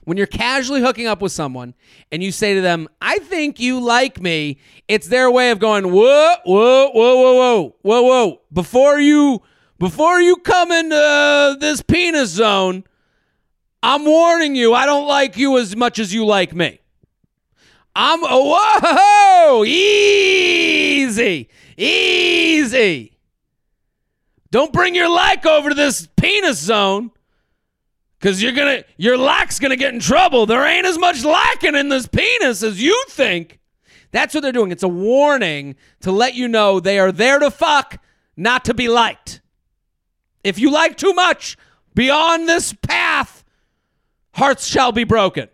when 0.05 0.17
you're 0.17 0.27
casually 0.27 0.81
hooking 0.81 1.07
up 1.07 1.21
with 1.21 1.31
someone 1.31 1.73
and 2.11 2.23
you 2.23 2.31
say 2.31 2.53
to 2.53 2.61
them, 2.61 2.87
I 3.01 3.17
think 3.19 3.59
you 3.59 3.79
like 3.79 4.21
me, 4.21 4.59
it's 4.87 5.07
their 5.07 5.29
way 5.29 5.49
of 5.49 5.59
going, 5.59 5.91
whoa, 5.91 6.35
whoa, 6.45 6.91
whoa, 6.91 7.15
whoa, 7.15 7.33
whoa, 7.33 7.75
whoa, 7.81 8.01
whoa. 8.03 8.41
Before 8.53 8.99
you 8.99 9.41
before 9.77 10.21
you 10.21 10.37
come 10.37 10.71
into 10.71 11.57
this 11.59 11.81
penis 11.81 12.29
zone, 12.29 12.85
I'm 13.83 14.05
warning 14.05 14.55
you, 14.55 14.73
I 14.73 14.85
don't 14.85 15.07
like 15.07 15.35
you 15.35 15.57
as 15.57 15.75
much 15.75 15.99
as 15.99 16.13
you 16.13 16.25
like 16.25 16.53
me. 16.55 16.79
I'm 17.95 18.19
whoa, 18.21 19.63
easy, 19.63 21.49
easy. 21.77 23.17
Don't 24.51 24.73
bring 24.73 24.95
your 24.95 25.09
like 25.09 25.45
over 25.45 25.69
to 25.69 25.75
this 25.75 26.07
penis 26.17 26.59
zone. 26.59 27.11
Cause 28.19 28.41
you're 28.41 28.53
gonna 28.53 28.83
your 28.97 29.17
lack's 29.17 29.59
gonna 29.59 29.75
get 29.75 29.93
in 29.93 29.99
trouble. 29.99 30.45
There 30.45 30.65
ain't 30.65 30.85
as 30.85 30.97
much 30.97 31.23
lacking 31.23 31.75
in 31.75 31.89
this 31.89 32.07
penis 32.07 32.63
as 32.63 32.81
you 32.81 33.03
think. 33.07 33.59
That's 34.11 34.33
what 34.33 34.41
they're 34.41 34.51
doing. 34.51 34.71
It's 34.71 34.83
a 34.83 34.87
warning 34.87 35.75
to 36.01 36.11
let 36.11 36.35
you 36.35 36.47
know 36.47 36.79
they 36.79 36.99
are 36.99 37.11
there 37.11 37.37
to 37.39 37.51
fuck, 37.51 38.01
not 38.35 38.65
to 38.65 38.73
be 38.73 38.87
liked. 38.87 39.41
If 40.43 40.57
you 40.57 40.71
like 40.71 40.97
too 40.97 41.13
much 41.13 41.57
beyond 41.93 42.47
this 42.47 42.73
path, 42.73 43.43
hearts 44.33 44.67
shall 44.67 44.91
be 44.91 45.03
broken. 45.03 45.49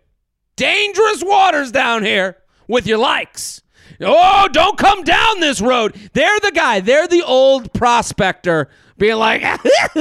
Dangerous 0.62 1.24
waters 1.24 1.72
down 1.72 2.04
here 2.04 2.36
with 2.68 2.86
your 2.86 2.98
likes. 2.98 3.62
Oh, 4.00 4.48
don't 4.52 4.78
come 4.78 5.02
down 5.02 5.40
this 5.40 5.60
road. 5.60 5.96
They're 6.12 6.38
the 6.38 6.52
guy. 6.54 6.78
They're 6.78 7.08
the 7.08 7.24
old 7.24 7.72
prospector 7.72 8.68
being 8.96 9.16
like, 9.16 9.42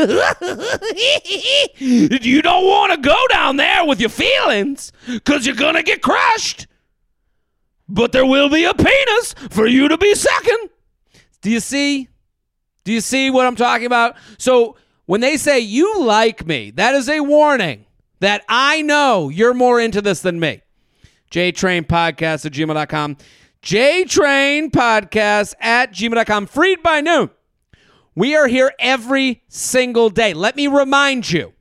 you 1.80 2.44
don't 2.44 2.68
want 2.68 2.94
to 2.94 3.00
go 3.00 3.20
down 3.30 3.56
there 3.56 3.84
with 3.86 4.00
your 4.00 4.12
feelings 4.12 4.92
because 5.08 5.48
you're 5.48 5.56
going 5.56 5.74
to 5.74 5.82
get 5.82 6.04
crushed. 6.04 6.68
But 7.90 8.12
there 8.12 8.28
will 8.28 8.50
be 8.50 8.64
a 8.66 8.76
penis 8.76 9.34
for 9.50 9.66
you 9.66 9.88
to 9.88 9.98
be 9.98 10.14
sucking. 10.14 10.70
Do 11.42 11.50
you 11.50 11.60
see? 11.60 12.08
Do 12.84 12.94
you 12.94 13.02
see 13.02 13.32
what 13.32 13.48
I'm 13.48 13.56
talking 13.56 13.88
about? 13.88 14.16
So 14.38 14.78
when 15.08 15.22
they 15.22 15.38
say 15.38 15.60
you 15.60 16.04
like 16.04 16.46
me, 16.46 16.70
that 16.70 16.94
is 16.94 17.10
a 17.10 17.22
warning 17.22 17.88
that 18.22 18.46
I 18.48 18.82
know 18.84 19.28
you're 19.30 19.54
more 19.54 19.82
into 19.82 20.02
this 20.02 20.22
than 20.22 20.40
me. 20.40 20.62
JTrain 21.32 21.88
Podcast 21.88 22.46
at 22.46 22.54
gmail.com. 22.54 23.18
JTrain 23.64 24.72
Podcast 24.72 25.56
at 25.60 25.92
gmail.com. 25.92 26.48
Freid 26.48 26.82
by 26.84 27.02
noon. 27.02 27.30
We 28.16 28.36
are 28.36 28.48
here 28.48 28.72
every 28.80 29.42
single 29.48 30.10
day. 30.10 30.34
Let 30.34 30.56
me 30.56 30.68
remind 30.68 31.32
you, 31.32 31.54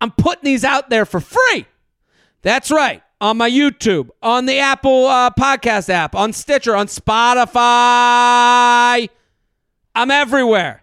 I'm 0.00 0.10
putting 0.10 0.44
these 0.44 0.64
out 0.64 0.90
there 0.90 1.04
for 1.04 1.20
free. 1.20 1.66
That's 2.42 2.70
right. 2.70 3.02
On 3.20 3.36
my 3.36 3.50
YouTube, 3.50 4.10
on 4.22 4.46
the 4.46 4.58
Apple 4.58 5.06
uh, 5.06 5.30
Podcast 5.30 5.88
app, 5.88 6.14
on 6.14 6.32
Stitcher, 6.32 6.74
on 6.74 6.86
Spotify. 6.86 7.58
I'm 9.94 10.10
everywhere. 10.10 10.82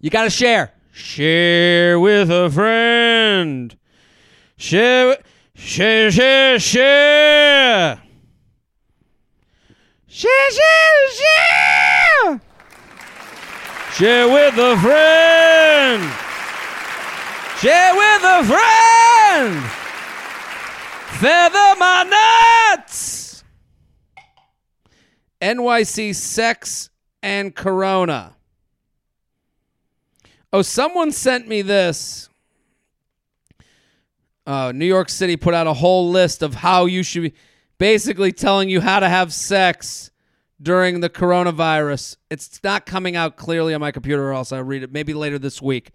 You 0.00 0.10
got 0.10 0.24
to 0.24 0.30
share. 0.30 0.73
Share 0.96 1.98
with 1.98 2.30
a 2.30 2.48
friend. 2.48 3.76
Share, 4.56 5.18
share, 5.56 6.12
share, 6.12 6.60
share. 6.60 8.00
Share, 10.06 10.50
share, 10.52 11.10
share. 11.18 12.40
Share 13.94 14.28
with 14.28 14.56
a 14.56 14.76
friend. 14.78 16.12
Share 17.58 17.94
with 17.96 18.22
a 18.22 18.44
friend. 18.44 19.64
Feather 21.18 21.74
my 21.76 22.76
nuts. 22.76 23.42
NYC 25.42 26.14
sex 26.14 26.88
and 27.20 27.52
corona. 27.52 28.36
Oh, 30.54 30.62
someone 30.62 31.10
sent 31.10 31.48
me 31.48 31.62
this. 31.62 32.28
Uh, 34.46 34.70
New 34.72 34.84
York 34.84 35.08
City 35.08 35.36
put 35.36 35.52
out 35.52 35.66
a 35.66 35.72
whole 35.72 36.10
list 36.10 36.44
of 36.44 36.54
how 36.54 36.86
you 36.86 37.02
should 37.02 37.22
be 37.22 37.34
basically 37.78 38.30
telling 38.30 38.68
you 38.68 38.80
how 38.80 39.00
to 39.00 39.08
have 39.08 39.32
sex 39.32 40.12
during 40.62 41.00
the 41.00 41.10
coronavirus. 41.10 42.18
It's 42.30 42.62
not 42.62 42.86
coming 42.86 43.16
out 43.16 43.34
clearly 43.34 43.74
on 43.74 43.80
my 43.80 43.90
computer, 43.90 44.28
or 44.28 44.32
else 44.32 44.52
I'll 44.52 44.62
read 44.62 44.84
it 44.84 44.92
maybe 44.92 45.12
later 45.12 45.40
this 45.40 45.60
week. 45.60 45.90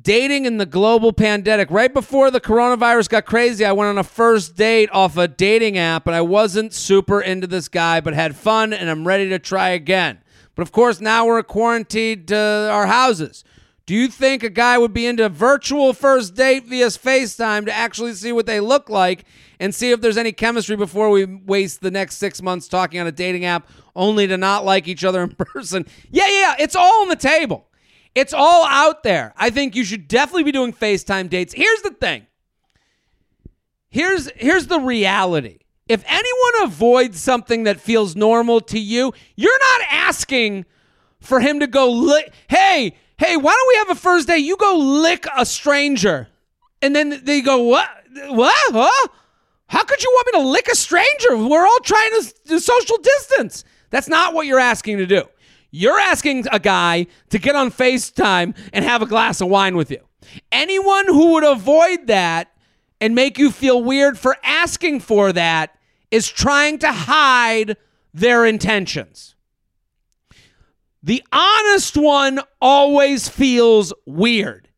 Dating 0.00 0.46
in 0.46 0.56
the 0.56 0.64
global 0.64 1.12
pandemic. 1.12 1.70
Right 1.70 1.92
before 1.92 2.30
the 2.30 2.40
coronavirus 2.40 3.10
got 3.10 3.26
crazy, 3.26 3.66
I 3.66 3.72
went 3.72 3.90
on 3.90 3.98
a 3.98 4.02
first 4.02 4.56
date 4.56 4.88
off 4.92 5.18
a 5.18 5.28
dating 5.28 5.76
app, 5.76 6.06
and 6.06 6.16
I 6.16 6.22
wasn't 6.22 6.72
super 6.72 7.20
into 7.20 7.46
this 7.46 7.68
guy, 7.68 8.00
but 8.00 8.14
had 8.14 8.34
fun, 8.34 8.72
and 8.72 8.88
I'm 8.88 9.06
ready 9.06 9.28
to 9.28 9.38
try 9.38 9.68
again. 9.68 10.20
But 10.60 10.68
of 10.68 10.72
course, 10.72 11.00
now 11.00 11.24
we're 11.24 11.42
quarantined 11.42 12.28
to 12.28 12.68
our 12.70 12.84
houses. 12.84 13.44
Do 13.86 13.94
you 13.94 14.08
think 14.08 14.42
a 14.42 14.50
guy 14.50 14.76
would 14.76 14.92
be 14.92 15.06
into 15.06 15.26
virtual 15.30 15.94
first 15.94 16.34
date 16.34 16.66
via 16.66 16.88
FaceTime 16.88 17.64
to 17.64 17.72
actually 17.72 18.12
see 18.12 18.30
what 18.30 18.44
they 18.44 18.60
look 18.60 18.90
like 18.90 19.24
and 19.58 19.74
see 19.74 19.90
if 19.90 20.02
there's 20.02 20.18
any 20.18 20.32
chemistry 20.32 20.76
before 20.76 21.08
we 21.08 21.24
waste 21.24 21.80
the 21.80 21.90
next 21.90 22.16
six 22.16 22.42
months 22.42 22.68
talking 22.68 23.00
on 23.00 23.06
a 23.06 23.10
dating 23.10 23.46
app 23.46 23.70
only 23.96 24.26
to 24.26 24.36
not 24.36 24.66
like 24.66 24.86
each 24.86 25.02
other 25.02 25.22
in 25.22 25.30
person? 25.38 25.86
Yeah, 26.10 26.28
yeah, 26.28 26.56
it's 26.58 26.76
all 26.76 27.04
on 27.04 27.08
the 27.08 27.16
table. 27.16 27.66
It's 28.14 28.34
all 28.34 28.66
out 28.66 29.02
there. 29.02 29.32
I 29.38 29.48
think 29.48 29.74
you 29.74 29.82
should 29.82 30.08
definitely 30.08 30.42
be 30.44 30.52
doing 30.52 30.74
FaceTime 30.74 31.30
dates. 31.30 31.54
Here's 31.54 31.80
the 31.80 31.92
thing. 31.92 32.26
Here's 33.88 34.30
here's 34.32 34.66
the 34.66 34.80
reality. 34.80 35.60
If 35.90 36.04
anyone 36.06 36.68
avoids 36.68 37.18
something 37.18 37.64
that 37.64 37.80
feels 37.80 38.14
normal 38.14 38.60
to 38.60 38.78
you, 38.78 39.12
you're 39.34 39.58
not 39.58 39.88
asking 39.90 40.64
for 41.18 41.40
him 41.40 41.58
to 41.58 41.66
go. 41.66 42.16
Hey, 42.48 42.94
hey, 43.18 43.36
why 43.36 43.50
don't 43.50 43.68
we 43.68 43.74
have 43.78 43.90
a 43.90 44.00
first 44.00 44.28
date? 44.28 44.36
You 44.36 44.56
go 44.56 44.76
lick 44.76 45.26
a 45.36 45.44
stranger, 45.44 46.28
and 46.80 46.94
then 46.94 47.24
they 47.24 47.40
go, 47.40 47.62
what? 47.62 47.88
What? 48.28 48.72
Huh? 48.72 49.08
How 49.66 49.82
could 49.82 50.00
you 50.00 50.08
want 50.12 50.26
me 50.32 50.40
to 50.40 50.48
lick 50.48 50.68
a 50.68 50.76
stranger? 50.76 51.36
We're 51.36 51.66
all 51.66 51.80
trying 51.80 52.10
to, 52.20 52.34
to 52.50 52.60
social 52.60 52.98
distance. 52.98 53.64
That's 53.90 54.08
not 54.08 54.32
what 54.32 54.46
you're 54.46 54.60
asking 54.60 54.98
to 54.98 55.06
do. 55.06 55.24
You're 55.72 55.98
asking 55.98 56.46
a 56.52 56.60
guy 56.60 57.08
to 57.30 57.38
get 57.40 57.56
on 57.56 57.72
FaceTime 57.72 58.56
and 58.72 58.84
have 58.84 59.02
a 59.02 59.06
glass 59.06 59.40
of 59.40 59.48
wine 59.48 59.76
with 59.76 59.90
you. 59.90 60.06
Anyone 60.52 61.06
who 61.06 61.32
would 61.32 61.44
avoid 61.44 62.06
that 62.06 62.52
and 63.00 63.16
make 63.16 63.38
you 63.38 63.50
feel 63.50 63.82
weird 63.82 64.16
for 64.16 64.36
asking 64.44 65.00
for 65.00 65.32
that 65.32 65.74
is 66.10 66.28
trying 66.28 66.78
to 66.78 66.92
hide 66.92 67.76
their 68.12 68.44
intentions. 68.44 69.34
The 71.02 71.22
honest 71.32 71.96
one 71.96 72.40
always 72.60 73.28
feels 73.28 73.92
weird. 74.06 74.68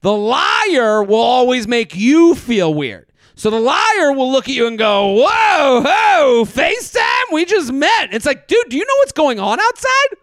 The 0.00 0.14
liar 0.14 1.02
will 1.02 1.16
always 1.16 1.66
make 1.66 1.94
you 1.94 2.34
feel 2.34 2.72
weird. 2.72 3.12
So 3.34 3.50
the 3.50 3.60
liar 3.60 4.12
will 4.12 4.32
look 4.32 4.48
at 4.48 4.54
you 4.54 4.66
and 4.66 4.78
go, 4.78 5.12
Whoa, 5.12 5.82
whoa, 5.84 6.44
FaceTime? 6.44 7.32
We 7.32 7.44
just 7.44 7.72
met. 7.72 8.12
It's 8.12 8.26
like, 8.26 8.48
dude, 8.48 8.68
do 8.68 8.76
you 8.76 8.84
know 8.84 8.94
what's 8.98 9.12
going 9.12 9.38
on 9.38 9.60
outside? 9.60 10.18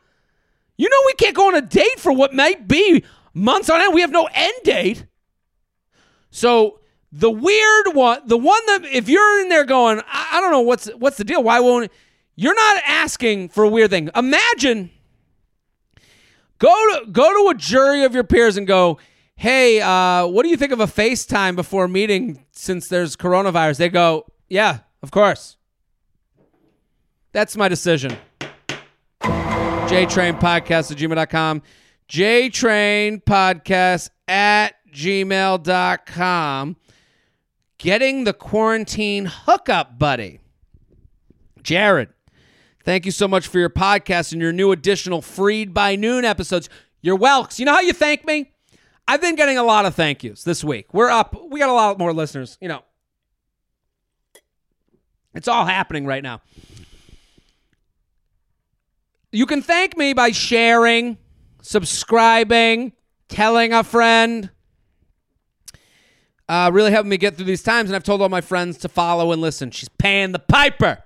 You 0.78 0.90
know 0.90 0.98
we 1.06 1.14
can't 1.14 1.36
go 1.36 1.48
on 1.48 1.56
a 1.56 1.62
date 1.62 2.00
for 2.00 2.12
what 2.12 2.34
might 2.34 2.68
be 2.68 3.04
months 3.34 3.70
on 3.70 3.82
end. 3.82 3.94
We 3.94 4.02
have 4.02 4.12
no 4.12 4.28
end 4.34 4.54
date. 4.64 5.06
So 6.32 6.80
the 7.18 7.32
weird 7.32 7.96
one, 7.96 8.20
the 8.26 8.38
one 8.38 8.60
that 8.66 8.86
if 8.92 9.08
you're 9.08 9.42
in 9.42 9.48
there 9.48 9.64
going, 9.64 10.02
I, 10.06 10.32
I 10.34 10.42
don't 10.42 10.52
know 10.52 10.62
what's 10.62 10.88
what's 10.96 11.16
the 11.16 11.24
deal. 11.24 11.42
Why 11.42 11.62
won't 11.62 11.90
you're 12.36 12.56
not 12.56 12.84
asking 12.86 13.50
for 13.50 13.64
a 13.64 13.70
weird 13.70 13.90
thing? 13.90 14.10
Imagine 14.14 14.92
go 16.60 16.70
to 16.70 17.10
go 17.10 17.24
to 17.46 17.52
a 17.52 17.56
jury 17.56 18.04
of 18.04 18.14
your 18.14 18.26
peers 18.26 18.58
and 18.58 18.68
go, 18.68 19.00
hey, 19.38 19.80
uh, 19.80 20.28
what 20.28 20.44
do 20.44 20.50
you 20.50 20.58
think 20.58 20.74
of 20.74 20.82
a 20.82 20.88
FaceTime 20.88 21.56
before 21.56 21.88
meeting 21.88 22.44
since 22.52 22.90
there's 22.90 23.16
coronavirus? 23.16 23.78
They 23.78 23.90
go, 23.90 24.26
yeah, 24.50 24.80
of 25.02 25.12
course. 25.12 25.56
That's 27.32 27.56
my 27.56 27.70
decision. 27.70 28.18
JTrain 29.22 30.40
Podcast 30.42 30.92
at 30.92 30.98
gmail.com. 30.98 31.62
JTrain 32.10 33.24
Podcast 33.24 34.10
at 34.28 34.76
gmail.com. 34.92 36.76
Getting 37.78 38.24
the 38.24 38.34
quarantine 38.34 39.26
hookup, 39.26 40.00
buddy. 40.00 40.40
Jared, 41.62 42.10
thank 42.84 43.06
you 43.06 43.12
so 43.12 43.28
much 43.28 43.48
for 43.48 43.60
your 43.60 43.70
podcast 43.70 44.32
and 44.32 44.42
your 44.42 44.54
new 44.54 44.72
additional 44.72 45.22
Freid 45.22 45.74
by 45.74 45.96
Noon 45.96 46.24
episodes. 46.24 46.70
You're 47.02 47.18
welks. 47.18 47.60
You 47.60 47.66
know 47.66 47.74
how 47.74 47.82
you 47.82 47.94
thank 47.94 48.26
me? 48.26 48.52
I've 49.08 49.22
been 49.22 49.36
getting 49.36 49.58
a 49.58 49.64
lot 49.64 49.86
of 49.86 49.94
thank 49.94 50.24
yous 50.24 50.44
this 50.44 50.64
week. 50.64 50.94
We're 50.94 51.10
up. 51.10 51.36
We 51.50 51.60
got 51.60 51.70
a 51.70 51.74
lot 51.74 52.00
more 52.00 52.14
listeners. 52.14 52.58
You 52.62 52.70
know, 52.70 52.82
it's 55.34 55.48
all 55.48 55.66
happening 55.66 56.06
right 56.06 56.24
now. 56.24 56.42
You 59.32 59.46
can 59.46 59.62
thank 59.62 59.98
me 59.98 60.14
by 60.14 60.32
sharing, 60.32 61.18
subscribing, 61.62 62.94
telling 63.28 63.74
a 63.74 63.84
friend. 63.84 64.50
Uh, 66.48 66.70
really 66.72 66.92
helping 66.92 67.10
me 67.10 67.18
get 67.18 67.36
through 67.36 67.46
these 67.46 67.64
times, 67.64 67.90
and 67.90 67.96
I've 67.96 68.04
told 68.04 68.22
all 68.22 68.30
my 68.30 68.42
friends 68.42 68.78
to 68.80 68.90
follow 68.90 69.32
and 69.32 69.42
listen. 69.42 69.72
She's 69.72 69.90
paying 69.90 70.32
the 70.32 70.40
piper. 70.40 71.04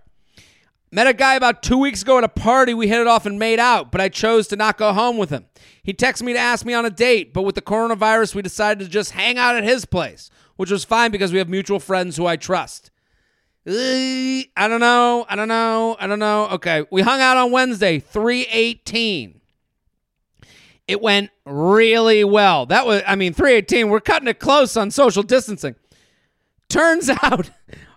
Met 0.91 1.07
a 1.07 1.13
guy 1.13 1.35
about 1.35 1.61
two 1.61 1.77
weeks 1.77 2.01
ago 2.01 2.17
at 2.17 2.23
a 2.23 2.29
party. 2.29 2.73
We 2.73 2.87
hit 2.87 2.99
it 2.99 3.07
off 3.07 3.25
and 3.25 3.37
made 3.37 3.59
out, 3.59 3.91
but 3.91 4.01
I 4.01 4.09
chose 4.09 4.47
to 4.47 4.55
not 4.55 4.77
go 4.77 4.91
home 4.91 5.17
with 5.17 5.29
him. 5.29 5.45
He 5.83 5.93
texted 5.93 6.23
me 6.23 6.33
to 6.33 6.39
ask 6.39 6.65
me 6.65 6.73
on 6.73 6.85
a 6.85 6.89
date, 6.89 7.33
but 7.33 7.43
with 7.43 7.55
the 7.55 7.61
coronavirus, 7.61 8.35
we 8.35 8.41
decided 8.41 8.83
to 8.83 8.89
just 8.89 9.11
hang 9.11 9.37
out 9.37 9.55
at 9.55 9.63
his 9.63 9.85
place, 9.85 10.29
which 10.55 10.71
was 10.71 10.83
fine 10.83 11.11
because 11.11 11.31
we 11.31 11.37
have 11.37 11.47
mutual 11.47 11.79
friends 11.79 12.17
who 12.17 12.25
I 12.25 12.35
trust. 12.35 12.91
I 13.67 14.45
don't 14.57 14.79
know. 14.79 15.25
I 15.29 15.35
don't 15.35 15.47
know. 15.47 15.95
I 15.99 16.07
don't 16.07 16.19
know. 16.19 16.47
Okay. 16.53 16.85
We 16.91 17.01
hung 17.01 17.21
out 17.21 17.37
on 17.37 17.51
Wednesday, 17.51 17.99
318. 17.99 19.38
It 20.89 21.01
went 21.01 21.29
really 21.45 22.23
well. 22.23 22.65
That 22.65 22.87
was, 22.87 23.03
I 23.05 23.15
mean, 23.15 23.31
318, 23.31 23.89
we're 23.89 23.99
cutting 23.99 24.27
it 24.27 24.39
close 24.39 24.75
on 24.75 24.89
social 24.89 25.21
distancing. 25.21 25.75
Turns 26.67 27.09
out 27.21 27.51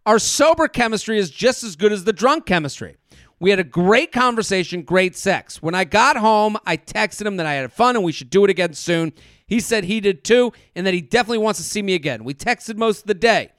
our 0.04 0.18
sober 0.18 0.68
chemistry 0.68 1.18
is 1.18 1.30
just 1.30 1.64
as 1.64 1.74
good 1.74 1.90
as 1.90 2.04
the 2.04 2.12
drunk 2.12 2.44
chemistry. 2.44 2.96
We 3.40 3.48
had 3.48 3.58
a 3.58 3.64
great 3.64 4.12
conversation, 4.12 4.82
great 4.82 5.16
sex. 5.16 5.62
When 5.62 5.74
I 5.74 5.84
got 5.84 6.18
home, 6.18 6.58
I 6.66 6.76
texted 6.76 7.24
him 7.24 7.38
that 7.38 7.46
I 7.46 7.54
had 7.54 7.72
fun 7.72 7.96
and 7.96 8.04
we 8.04 8.12
should 8.12 8.28
do 8.28 8.44
it 8.44 8.50
again 8.50 8.74
soon. 8.74 9.14
He 9.46 9.58
said 9.58 9.84
he 9.84 10.00
did 10.00 10.22
too, 10.22 10.52
and 10.76 10.86
that 10.86 10.92
he 10.92 11.00
definitely 11.00 11.38
wants 11.38 11.60
to 11.60 11.64
see 11.64 11.80
me 11.80 11.94
again. 11.94 12.24
We 12.24 12.34
texted 12.34 12.76
most 12.76 13.00
of 13.00 13.06
the 13.06 13.14
day, 13.14 13.52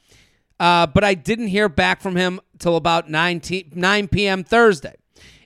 uh, 0.60 0.86
but 0.86 1.04
I 1.04 1.16
didn't 1.16 1.48
hear 1.48 1.70
back 1.70 2.02
from 2.02 2.16
him 2.16 2.40
till 2.60 2.76
about 2.76 3.10
9, 3.10 3.40
t- 3.40 3.72
9 3.74 4.08
p.m. 4.10 4.44
Thursday. 4.44 4.96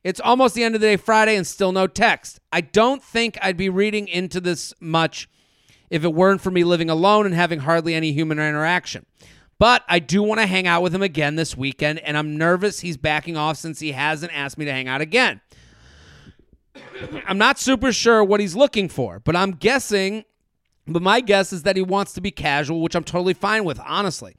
It's 0.08 0.22
almost 0.22 0.56
the 0.56 0.64
end 0.64 0.74
of 0.74 0.80
the 0.80 0.88
day 0.88 0.96
Friday 0.96 1.36
and 1.36 1.46
still 1.46 1.74
no 1.74 1.86
text. 1.86 2.40
I 2.50 2.62
don't 2.62 3.04
think 3.04 3.38
I'd 3.42 3.58
be 3.58 3.68
reading 3.68 4.08
into 4.08 4.40
this 4.40 4.74
much 4.80 5.28
if 5.90 6.06
it 6.06 6.14
weren't 6.14 6.40
for 6.40 6.50
me 6.50 6.64
living 6.64 6.90
alone 6.90 7.26
and 7.26 7.36
having 7.36 7.60
hardly 7.60 7.94
any 7.94 8.14
human 8.14 8.40
interaction. 8.40 9.06
But 9.60 9.84
I 9.90 10.00
do 10.00 10.24
want 10.24 10.40
to 10.40 10.48
hang 10.48 10.66
out 10.66 10.82
with 10.82 10.96
him 10.96 11.02
again 11.02 11.36
this 11.36 11.58
weekend, 11.58 12.00
and 12.00 12.18
I'm 12.18 12.38
nervous 12.38 12.80
he's 12.80 12.96
backing 12.96 13.36
off 13.36 13.58
since 13.58 13.82
he 13.82 13.92
hasn't 13.92 14.32
asked 14.34 14.58
me 14.58 14.64
to 14.64 14.72
hang 14.72 14.88
out 14.88 15.02
again. 15.02 15.42
I'm 17.28 17.38
not 17.38 17.60
super 17.60 17.92
sure 17.92 18.24
what 18.24 18.40
he's 18.40 18.56
looking 18.56 18.88
for, 18.88 19.20
but 19.20 19.36
I'm 19.36 19.52
guessing, 19.52 20.24
but 20.88 21.02
my 21.02 21.20
guess 21.20 21.52
is 21.52 21.64
that 21.64 21.76
he 21.76 21.82
wants 21.82 22.14
to 22.14 22.22
be 22.22 22.32
casual, 22.32 22.80
which 22.80 22.96
I'm 22.96 23.04
totally 23.04 23.34
fine 23.34 23.66
with, 23.66 23.78
honestly. 23.86 24.38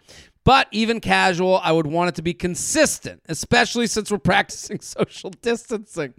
But 0.49 0.69
even 0.71 1.01
casual, 1.01 1.61
I 1.63 1.73
would 1.73 1.87
want 1.87 2.09
it 2.09 2.15
to 2.15 2.23
be 2.23 2.33
consistent, 2.33 3.21
especially 3.29 3.87
since 3.87 4.11
we're 4.11 4.17
practicing 4.33 4.81
social 4.81 5.29
distancing. 5.29 6.15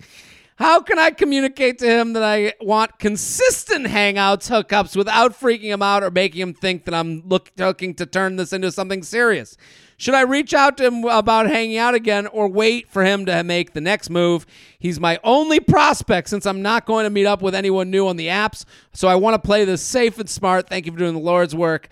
How 0.57 0.81
can 0.81 0.99
I 0.99 1.09
communicate 1.09 1.79
to 1.79 1.87
him 1.87 2.13
that 2.13 2.21
I 2.21 2.53
want 2.61 2.99
consistent 2.99 3.87
hangouts, 3.87 4.47
hookups 4.47 4.95
without 4.95 5.31
freaking 5.31 5.71
him 5.71 5.81
out 5.81 6.03
or 6.03 6.11
making 6.11 6.41
him 6.41 6.53
think 6.53 6.85
that 6.85 6.93
I'm 6.93 7.27
look, 7.27 7.51
looking 7.57 7.95
to 7.95 8.05
turn 8.05 8.35
this 8.35 8.53
into 8.53 8.71
something 8.71 9.01
serious? 9.01 9.57
Should 9.97 10.13
I 10.13 10.21
reach 10.21 10.53
out 10.53 10.77
to 10.77 10.85
him 10.85 11.05
about 11.05 11.47
hanging 11.47 11.77
out 11.77 11.95
again 11.95 12.27
or 12.27 12.47
wait 12.47 12.87
for 12.87 13.03
him 13.03 13.25
to 13.25 13.43
make 13.43 13.73
the 13.73 13.81
next 13.81 14.11
move? 14.11 14.45
He's 14.77 14.99
my 14.99 15.19
only 15.23 15.59
prospect 15.59 16.29
since 16.29 16.45
I'm 16.45 16.61
not 16.61 16.85
going 16.85 17.05
to 17.05 17.09
meet 17.09 17.25
up 17.25 17.41
with 17.41 17.55
anyone 17.55 17.89
new 17.89 18.07
on 18.07 18.15
the 18.15 18.27
apps. 18.27 18.65
So 18.93 19.07
I 19.07 19.15
want 19.15 19.41
to 19.41 19.47
play 19.47 19.65
this 19.65 19.81
safe 19.81 20.19
and 20.19 20.29
smart. 20.29 20.69
Thank 20.69 20.85
you 20.85 20.91
for 20.91 20.99
doing 20.99 21.15
the 21.15 21.19
Lord's 21.19 21.55
work. 21.55 21.89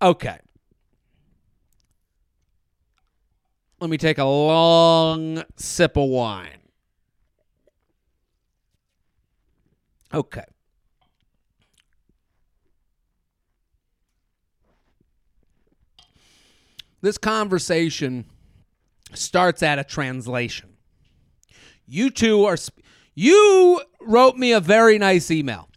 Okay. 0.00 0.38
Let 3.80 3.90
me 3.90 3.96
take 3.96 4.18
a 4.18 4.24
long 4.24 5.44
sip 5.56 5.96
of 5.96 6.08
wine. 6.08 6.58
Okay. 10.12 10.44
This 17.00 17.18
conversation 17.18 18.24
starts 19.14 19.62
at 19.62 19.78
a 19.78 19.84
translation. 19.84 20.70
You 21.86 22.10
two 22.10 22.44
are, 22.44 22.56
you 23.14 23.80
wrote 24.00 24.36
me 24.36 24.52
a 24.52 24.60
very 24.60 24.98
nice 24.98 25.30
email. 25.30 25.68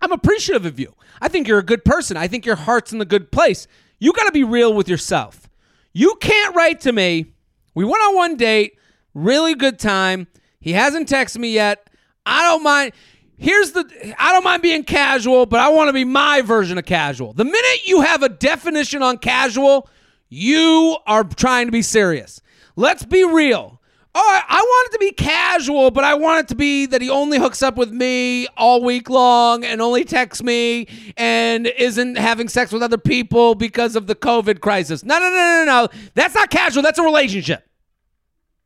I'm 0.00 0.12
appreciative 0.12 0.64
of 0.64 0.78
you. 0.78 0.94
I 1.20 1.26
think 1.26 1.48
you're 1.48 1.58
a 1.58 1.64
good 1.64 1.84
person. 1.84 2.16
I 2.16 2.28
think 2.28 2.46
your 2.46 2.54
heart's 2.54 2.92
in 2.92 2.98
the 2.98 3.04
good 3.04 3.32
place. 3.32 3.66
You 3.98 4.12
got 4.12 4.24
to 4.26 4.32
be 4.32 4.44
real 4.44 4.72
with 4.72 4.88
yourself. 4.88 5.47
You 5.92 6.16
can't 6.20 6.54
write 6.54 6.80
to 6.82 6.92
me. 6.92 7.32
We 7.74 7.84
went 7.84 8.02
on 8.02 8.14
one 8.14 8.36
date, 8.36 8.78
really 9.14 9.54
good 9.54 9.78
time. 9.78 10.26
He 10.60 10.72
hasn't 10.72 11.08
texted 11.08 11.38
me 11.38 11.52
yet. 11.52 11.88
I 12.26 12.42
don't 12.42 12.62
mind 12.62 12.92
here's 13.38 13.72
the 13.72 14.14
I 14.18 14.32
don't 14.32 14.44
mind 14.44 14.62
being 14.62 14.84
casual, 14.84 15.46
but 15.46 15.60
I 15.60 15.68
want 15.68 15.88
to 15.88 15.92
be 15.92 16.04
my 16.04 16.42
version 16.42 16.76
of 16.76 16.84
casual. 16.84 17.32
The 17.32 17.44
minute 17.44 17.86
you 17.86 18.02
have 18.02 18.22
a 18.22 18.28
definition 18.28 19.02
on 19.02 19.18
casual, 19.18 19.88
you 20.28 20.98
are 21.06 21.24
trying 21.24 21.66
to 21.66 21.72
be 21.72 21.82
serious. 21.82 22.42
Let's 22.76 23.04
be 23.04 23.24
real. 23.24 23.77
Oh, 24.20 24.40
I, 24.48 24.60
want 24.60 24.88
it 24.88 24.92
to 24.94 24.98
be 24.98 25.12
casual, 25.12 25.92
but 25.92 26.02
I 26.02 26.14
want 26.14 26.40
it 26.40 26.48
to 26.48 26.56
be 26.56 26.86
that 26.86 27.00
he 27.00 27.08
only 27.08 27.38
hooks 27.38 27.62
up 27.62 27.76
with 27.76 27.92
me 27.92 28.48
all 28.56 28.82
week 28.82 29.08
long 29.08 29.62
and 29.62 29.80
only 29.80 30.04
texts 30.04 30.42
me 30.42 30.88
and 31.16 31.68
isn't 31.68 32.16
having 32.16 32.48
sex 32.48 32.72
with 32.72 32.82
other 32.82 32.98
people 32.98 33.54
because 33.54 33.94
of 33.94 34.08
the 34.08 34.16
COVID 34.16 34.60
crisis. 34.60 35.04
No, 35.04 35.20
no, 35.20 35.30
no, 35.30 35.36
no, 35.36 35.64
no. 35.66 35.88
That's 36.14 36.34
not 36.34 36.50
casual. 36.50 36.82
That's 36.82 36.98
a 36.98 37.04
relationship. 37.04 37.64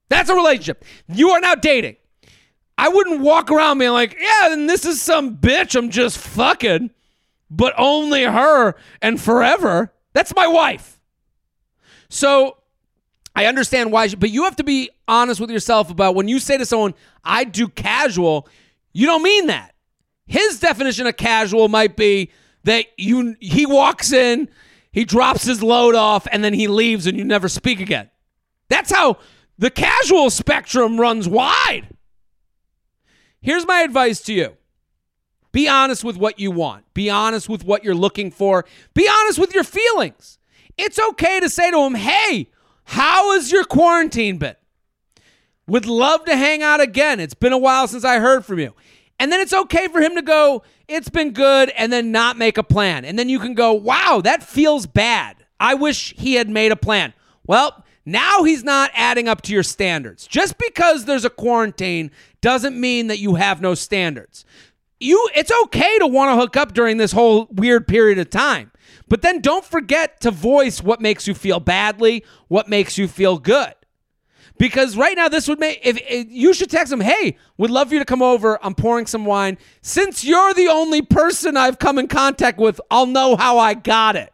That's 0.08 0.30
a 0.30 0.34
relationship. 0.34 0.86
You 1.08 1.28
are 1.32 1.40
now 1.40 1.54
dating. 1.54 1.96
I 2.78 2.88
wouldn't 2.88 3.20
walk 3.20 3.50
around 3.50 3.76
being 3.76 3.92
like, 3.92 4.16
yeah, 4.18 4.48
then 4.48 4.68
this 4.68 4.86
is 4.86 5.02
some 5.02 5.36
bitch 5.36 5.76
I'm 5.76 5.90
just 5.90 6.16
fucking, 6.16 6.92
but 7.50 7.74
only 7.76 8.22
her 8.22 8.74
and 9.02 9.20
forever. 9.20 9.92
That's 10.14 10.34
my 10.34 10.46
wife. 10.46 10.98
So 12.08 12.56
I 13.34 13.46
understand 13.46 13.92
why, 13.92 14.14
but 14.14 14.30
you 14.30 14.44
have 14.44 14.56
to 14.56 14.64
be 14.64 14.90
honest 15.08 15.40
with 15.40 15.50
yourself 15.50 15.90
about 15.90 16.14
when 16.14 16.28
you 16.28 16.38
say 16.38 16.58
to 16.58 16.66
someone, 16.66 16.94
I 17.24 17.44
do 17.44 17.68
casual, 17.68 18.46
you 18.92 19.06
don't 19.06 19.22
mean 19.22 19.46
that. 19.46 19.74
His 20.26 20.60
definition 20.60 21.06
of 21.06 21.16
casual 21.16 21.68
might 21.68 21.96
be 21.96 22.30
that 22.64 22.86
you 22.96 23.36
he 23.40 23.66
walks 23.66 24.12
in, 24.12 24.48
he 24.92 25.04
drops 25.04 25.44
his 25.44 25.62
load 25.62 25.94
off, 25.94 26.26
and 26.30 26.44
then 26.44 26.52
he 26.54 26.68
leaves 26.68 27.06
and 27.06 27.16
you 27.16 27.24
never 27.24 27.48
speak 27.48 27.80
again. 27.80 28.10
That's 28.68 28.92
how 28.92 29.18
the 29.58 29.70
casual 29.70 30.30
spectrum 30.30 31.00
runs 31.00 31.28
wide. 31.28 31.88
Here's 33.40 33.66
my 33.66 33.80
advice 33.80 34.20
to 34.22 34.34
you. 34.34 34.56
Be 35.50 35.68
honest 35.68 36.04
with 36.04 36.16
what 36.16 36.38
you 36.38 36.50
want. 36.50 36.84
Be 36.94 37.10
honest 37.10 37.48
with 37.48 37.64
what 37.64 37.84
you're 37.84 37.94
looking 37.94 38.30
for. 38.30 38.64
Be 38.94 39.08
honest 39.08 39.38
with 39.38 39.54
your 39.54 39.64
feelings. 39.64 40.38
It's 40.78 40.98
okay 40.98 41.40
to 41.40 41.50
say 41.50 41.70
to 41.70 41.78
him, 41.80 41.94
hey, 41.94 42.48
how 42.92 43.32
has 43.32 43.50
your 43.50 43.64
quarantine 43.64 44.36
been? 44.36 44.54
Would 45.66 45.86
love 45.86 46.26
to 46.26 46.36
hang 46.36 46.62
out 46.62 46.82
again. 46.82 47.20
It's 47.20 47.32
been 47.32 47.54
a 47.54 47.58
while 47.58 47.88
since 47.88 48.04
I 48.04 48.18
heard 48.18 48.44
from 48.44 48.58
you. 48.58 48.74
And 49.18 49.32
then 49.32 49.40
it's 49.40 49.54
okay 49.54 49.88
for 49.88 50.02
him 50.02 50.14
to 50.16 50.22
go, 50.22 50.62
it's 50.88 51.08
been 51.08 51.32
good, 51.32 51.70
and 51.70 51.90
then 51.90 52.12
not 52.12 52.36
make 52.36 52.58
a 52.58 52.62
plan. 52.62 53.06
And 53.06 53.18
then 53.18 53.30
you 53.30 53.38
can 53.38 53.54
go, 53.54 53.72
wow, 53.72 54.20
that 54.24 54.42
feels 54.42 54.86
bad. 54.86 55.36
I 55.58 55.72
wish 55.72 56.12
he 56.18 56.34
had 56.34 56.50
made 56.50 56.70
a 56.70 56.76
plan. 56.76 57.14
Well, 57.46 57.82
now 58.04 58.42
he's 58.42 58.62
not 58.62 58.90
adding 58.92 59.26
up 59.26 59.40
to 59.42 59.54
your 59.54 59.62
standards. 59.62 60.26
Just 60.26 60.58
because 60.58 61.06
there's 61.06 61.24
a 61.24 61.30
quarantine 61.30 62.10
doesn't 62.42 62.78
mean 62.78 63.06
that 63.06 63.20
you 63.20 63.36
have 63.36 63.62
no 63.62 63.74
standards. 63.74 64.44
You 65.00 65.30
it's 65.34 65.52
okay 65.64 65.98
to 65.98 66.06
want 66.06 66.32
to 66.32 66.40
hook 66.40 66.56
up 66.56 66.74
during 66.74 66.96
this 66.96 67.12
whole 67.12 67.46
weird 67.52 67.88
period 67.88 68.18
of 68.18 68.28
time. 68.28 68.71
But 69.12 69.20
then 69.20 69.42
don't 69.42 69.62
forget 69.62 70.22
to 70.22 70.30
voice 70.30 70.82
what 70.82 71.02
makes 71.02 71.26
you 71.26 71.34
feel 71.34 71.60
badly, 71.60 72.24
what 72.48 72.66
makes 72.66 72.96
you 72.96 73.06
feel 73.06 73.36
good. 73.36 73.74
Because 74.56 74.96
right 74.96 75.14
now, 75.14 75.28
this 75.28 75.48
would 75.48 75.60
make 75.60 75.80
if, 75.84 75.98
if, 76.08 76.28
you 76.30 76.54
should 76.54 76.70
text 76.70 76.90
him, 76.90 77.02
"Hey, 77.02 77.36
would 77.58 77.70
love 77.70 77.88
for 77.88 77.94
you 77.94 78.00
to 78.00 78.06
come 78.06 78.22
over. 78.22 78.58
I'm 78.64 78.74
pouring 78.74 79.04
some 79.04 79.26
wine. 79.26 79.58
Since 79.82 80.24
you're 80.24 80.54
the 80.54 80.68
only 80.68 81.02
person 81.02 81.58
I've 81.58 81.78
come 81.78 81.98
in 81.98 82.08
contact 82.08 82.58
with, 82.58 82.80
I'll 82.90 83.04
know 83.04 83.36
how 83.36 83.58
I 83.58 83.74
got 83.74 84.16
it." 84.16 84.32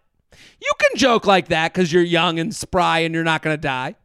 You 0.63 0.73
can 0.79 0.97
joke 0.97 1.27
like 1.27 1.49
that 1.49 1.73
because 1.73 1.93
you're 1.93 2.05
young 2.05 2.39
and 2.39 2.55
spry 2.55 3.01
and 3.01 3.13
you're 3.13 3.25
not 3.25 3.43
going 3.43 3.55
to 3.55 3.61
die. 3.61 3.97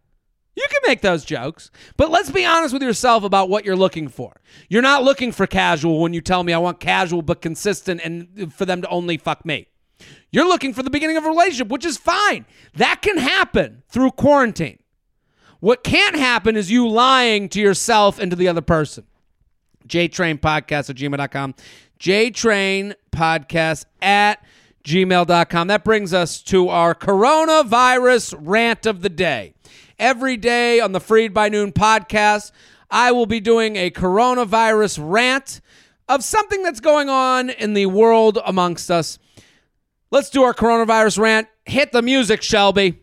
You 0.55 0.65
can 0.71 0.81
make 0.87 1.01
those 1.01 1.23
jokes, 1.23 1.69
but 1.97 2.09
let's 2.09 2.31
be 2.31 2.45
honest 2.45 2.73
with 2.73 2.81
yourself 2.81 3.23
about 3.23 3.47
what 3.47 3.63
you're 3.63 3.75
looking 3.75 4.07
for. 4.07 4.41
You're 4.69 4.81
not 4.81 5.03
looking 5.03 5.31
for 5.33 5.45
casual 5.45 5.99
when 5.99 6.13
you 6.13 6.21
tell 6.21 6.43
me 6.43 6.51
I 6.51 6.57
want 6.57 6.79
casual 6.79 7.21
but 7.21 7.43
consistent 7.43 8.01
and 8.03 8.51
for 8.51 8.65
them 8.65 8.81
to 8.81 8.89
only 8.89 9.17
fuck 9.17 9.45
me. 9.45 9.67
You're 10.31 10.47
looking 10.47 10.73
for 10.73 10.83
the 10.83 10.89
beginning 10.89 11.17
of 11.17 11.25
a 11.25 11.29
relationship, 11.29 11.67
which 11.67 11.85
is 11.85 11.97
fine. 11.97 12.45
That 12.75 13.01
can 13.01 13.17
happen 13.17 13.83
through 13.89 14.11
quarantine. 14.11 14.79
What 15.59 15.83
can't 15.83 16.15
happen 16.15 16.57
is 16.57 16.71
you 16.71 16.87
lying 16.87 17.47
to 17.49 17.61
yourself 17.61 18.19
and 18.19 18.29
to 18.31 18.35
the 18.35 18.47
other 18.47 18.61
person. 18.61 19.05
JTrain 19.87 20.39
Podcast 20.39 20.89
at 20.89 20.95
gmail.com. 20.95 21.55
JTrain 21.99 22.95
Podcast 23.11 23.85
at 24.01 24.43
gmail.com. 24.83 25.67
That 25.67 25.83
brings 25.83 26.13
us 26.13 26.41
to 26.43 26.69
our 26.69 26.93
coronavirus 26.93 28.35
rant 28.39 28.85
of 28.85 29.01
the 29.01 29.09
day. 29.09 29.53
Every 29.99 30.35
day 30.35 30.79
on 30.79 30.91
the 30.91 30.99
Freid 30.99 31.33
by 31.33 31.49
Noon 31.49 31.71
podcast, 31.71 32.51
I 32.91 33.11
will 33.11 33.25
be 33.25 33.39
doing 33.39 33.75
a 33.75 33.89
coronavirus 33.89 34.99
rant 35.01 35.61
of 36.09 36.23
something 36.23 36.61
that's 36.63 36.79
going 36.79 37.09
on 37.09 37.49
in 37.49 37.73
the 37.73 37.85
world 37.85 38.39
amongst 38.45 38.91
us. 38.91 39.17
Let's 40.13 40.29
do 40.29 40.43
our 40.43 40.53
coronavirus 40.53 41.17
rant. 41.17 41.47
Hit 41.65 41.91
the 41.91 42.03
music, 42.03 42.43
Shelby. 42.43 43.01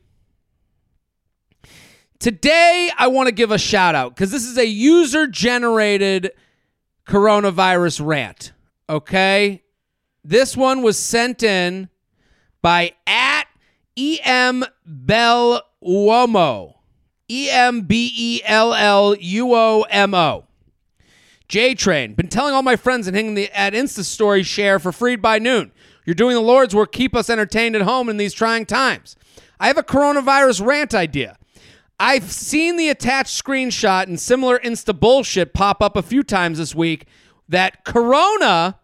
Today, 2.21 2.89
I 2.97 3.09
want 3.09 3.27
to 3.27 3.35
give 3.35 3.51
a 3.51 3.59
shout 3.59 3.97
out 3.97 4.15
because 4.15 4.31
this 4.31 4.45
is 4.45 4.57
a 4.57 4.65
user 4.65 5.27
generated 5.27 6.31
coronavirus 7.09 8.07
rant. 8.07 8.53
Okay. 8.89 9.65
This 10.23 10.57
one 10.57 10.83
was 10.83 10.97
sent 10.97 11.43
in 11.43 11.89
by 12.63 12.93
at 13.09 13.49
em 13.97 14.65
bell 14.87 15.65
uomo 15.83 16.75
e 17.27 17.51
m 17.51 17.81
b 17.81 18.13
e 18.17 18.41
l 18.45 18.73
l 18.73 19.17
u 19.19 19.53
o 19.53 19.85
m 19.91 20.15
o. 20.15 20.45
J 21.49 21.75
Train 21.75 22.15
been 22.15 22.29
telling 22.29 22.55
all 22.55 22.63
my 22.63 22.77
friends 22.77 23.09
and 23.09 23.17
hitting 23.17 23.35
the 23.35 23.51
at 23.51 23.73
Insta 23.73 24.05
story 24.05 24.45
share 24.45 24.79
for 24.79 24.93
Freid 24.93 25.21
by 25.21 25.41
noon. 25.41 25.73
You're 26.11 26.17
doing 26.17 26.35
the 26.35 26.41
Lord's 26.41 26.75
work. 26.75 26.91
Keep 26.91 27.15
us 27.15 27.31
entertained 27.31 27.77
at 27.77 27.83
home 27.83 28.09
in 28.09 28.17
these 28.17 28.35
trying 28.35 28.67
times. 28.67 29.15
I 29.61 29.69
have 29.69 29.79
a 29.79 29.83
coronavirus 29.85 30.67
rant 30.67 30.93
idea. 30.93 31.37
I've 32.01 32.33
seen 32.33 32.77
the 32.77 32.89
attached 32.89 33.41
screenshot 33.41 34.09
and 34.09 34.19
similar 34.19 34.59
Insta 34.59 34.99
bullshit 34.99 35.55
pop 35.55 35.81
up 35.81 35.95
a 35.95 36.03
few 36.03 36.25
times 36.25 36.59
this 36.59 36.75
week 36.75 37.07
that 37.49 37.85
Corona 37.85 38.81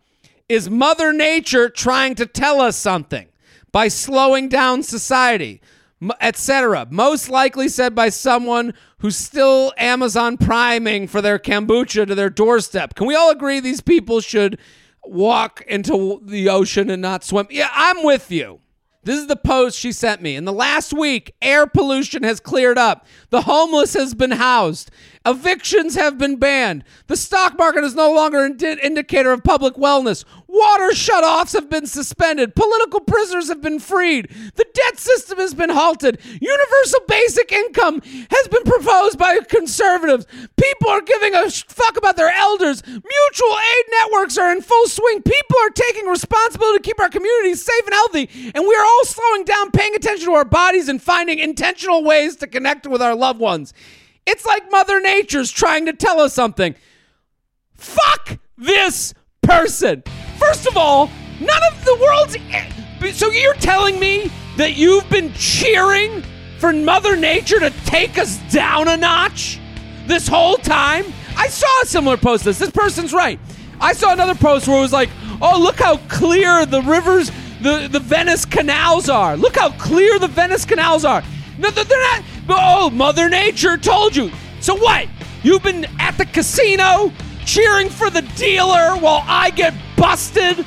is 0.49 0.71
Mother 0.71 1.12
Nature 1.12 1.69
trying 1.69 2.15
to 2.15 2.27
tell 2.27 2.61
us 2.61 2.77
something 2.77 3.27
by 3.73 3.89
slowing 3.89 4.49
down 4.49 4.85
society, 4.85 5.61
etc. 6.21 6.87
Most 6.91 7.29
likely 7.29 7.69
said 7.69 7.93
by 7.93 8.09
someone 8.09 8.73
who's 8.99 9.17
still 9.17 9.73
Amazon 9.79 10.37
priming 10.37 11.09
for 11.09 11.21
their 11.21 11.41
kombucha 11.41 12.07
to 12.07 12.15
their 12.15 12.31
doorstep. 12.31 12.95
Can 12.95 13.09
we 13.09 13.17
all 13.17 13.33
agree 13.33 13.59
these 13.59 13.81
people 13.81 14.21
should 14.21 14.61
walk 15.11 15.62
into 15.66 16.21
the 16.25 16.49
ocean 16.49 16.90
and 16.90 17.03
not 17.03 17.25
swim? 17.25 17.47
Yeah, 17.51 17.69
I'm 17.73 18.05
with 18.05 18.31
you. 18.31 18.61
This 19.07 19.21
is 19.21 19.29
the 19.29 19.37
post 19.37 19.79
she 19.79 19.92
sent 19.92 20.21
me. 20.21 20.35
In 20.35 20.47
the 20.47 20.53
last 20.53 20.92
week, 20.92 21.33
air 21.40 21.69
pollution 21.69 22.25
has 22.25 22.40
cleared 22.40 22.77
up. 22.77 23.07
The 23.31 23.42
homeless 23.42 23.95
has 23.95 24.16
been 24.16 24.33
housed. 24.33 24.90
Evictions 25.25 25.95
have 25.95 26.19
been 26.19 26.40
banned. 26.40 26.83
The 27.07 27.16
stock 27.16 27.57
market 27.57 27.85
is 27.85 27.95
no 27.95 28.12
longer 28.12 28.45
an 28.45 28.59
indicator 28.59 29.31
of 29.31 29.45
public 29.45 29.75
wellness. 29.75 30.25
Water 30.57 30.95
shutoffs 30.95 31.53
have 31.53 31.69
been 31.69 31.87
suspended. 31.87 32.55
Political 32.55 33.01
prisoners 33.01 33.49
have 33.49 33.61
been 33.61 33.79
freed. 33.79 34.31
The 34.55 34.64
debt 34.73 34.99
system 34.99 35.37
has 35.37 35.53
been 35.53 35.69
halted. 35.69 36.19
Universal 36.40 37.01
basic 37.07 37.53
income 37.53 38.01
has 38.31 38.49
been 38.49 38.62
proposed 38.62 39.19
by 39.19 39.38
conservatives. 39.40 40.25
People 40.57 40.88
are 40.88 41.03
giving 41.03 41.35
a 41.35 41.51
fuck 41.51 41.99
about 41.99 42.16
their 42.16 42.33
elders. 42.33 42.83
Mutual 42.87 43.59
aid 43.59 43.85
networks 44.01 44.38
are 44.38 44.51
in 44.51 44.62
full 44.62 44.87
swing. 44.87 45.21
People 45.21 45.59
are 45.61 45.69
taking 45.69 46.07
responsibility 46.07 46.79
to 46.79 46.83
keep 46.83 47.01
our 47.01 47.11
communities 47.11 47.62
safe 47.62 47.85
and 47.85 47.92
healthy. 47.92 48.31
And 48.55 48.66
we 48.66 48.75
are 48.75 48.85
all 48.85 49.05
slowing 49.05 49.45
down, 49.45 49.73
paying 49.73 49.95
attention 49.95 50.25
to 50.29 50.33
our 50.33 50.47
bodies, 50.47 50.88
and 50.88 51.03
finding 51.03 51.38
intentional 51.38 52.03
ways 52.03 52.35
to 52.37 52.47
connect 52.47 52.87
with 52.87 53.03
our 53.03 53.14
loved 53.14 53.40
ones. 53.40 53.75
It's 54.27 54.47
like 54.47 54.71
Mother 54.71 55.03
Nature's 55.03 55.51
trying 55.51 55.85
to 55.85 55.92
tell 55.92 56.19
us 56.19 56.33
something. 56.33 56.75
Fuck 57.75 58.38
this 58.57 59.12
person. 59.42 60.03
First 60.46 60.66
of 60.68 60.76
all, 60.76 61.11
none 61.40 61.62
of 61.72 61.85
the 61.85 61.96
world's. 62.00 63.18
So 63.18 63.30
you're 63.30 63.54
telling 63.54 63.98
me 63.98 64.30
that 64.56 64.76
you've 64.76 65.09
been 65.11 65.32
cheering 65.32 66.22
for 66.59 66.72
Mother 66.72 67.16
Nature 67.16 67.59
to 67.59 67.70
take 67.85 68.16
us 68.16 68.38
down 68.52 68.87
a 68.87 68.96
notch 68.96 69.59
this 70.06 70.28
whole 70.28 70.56
time? 70.56 71.04
I 71.37 71.48
saw 71.48 71.66
a 71.82 71.87
similar 71.87 72.16
post. 72.16 72.44
This 72.44 72.59
this 72.59 72.70
person's 72.70 73.12
right. 73.12 73.40
I 73.80 73.92
saw 73.92 74.12
another 74.12 74.37
post 74.37 74.68
where 74.68 74.78
it 74.78 74.82
was 74.82 74.92
like, 74.92 75.11
"Oh, 75.42 75.59
look 75.61 75.80
how 75.80 75.96
clear 76.09 76.64
the 76.64 76.80
rivers, 76.82 77.32
the 77.61 77.88
the 77.90 78.00
Venice 78.00 78.44
canals 78.44 79.09
are. 79.09 79.37
Look 79.37 79.56
how 79.56 79.70
clear 79.70 80.18
the 80.20 80.28
Venice 80.28 80.64
canals 80.64 81.04
are." 81.04 81.24
No, 81.59 81.70
they're 81.70 81.85
not. 81.85 82.22
Oh, 82.48 82.90
Mother 82.90 83.28
Nature 83.28 83.76
told 83.76 84.14
you. 84.14 84.30
So 84.61 84.76
what? 84.76 85.09
You've 85.42 85.64
been 85.64 85.87
at 85.98 86.16
the 86.16 86.24
casino 86.24 87.12
cheering 87.44 87.88
for 87.88 88.11
the 88.11 88.22
dealer 88.37 88.96
while 88.96 89.24
I 89.26 89.50
get 89.50 89.74
busted 89.96 90.64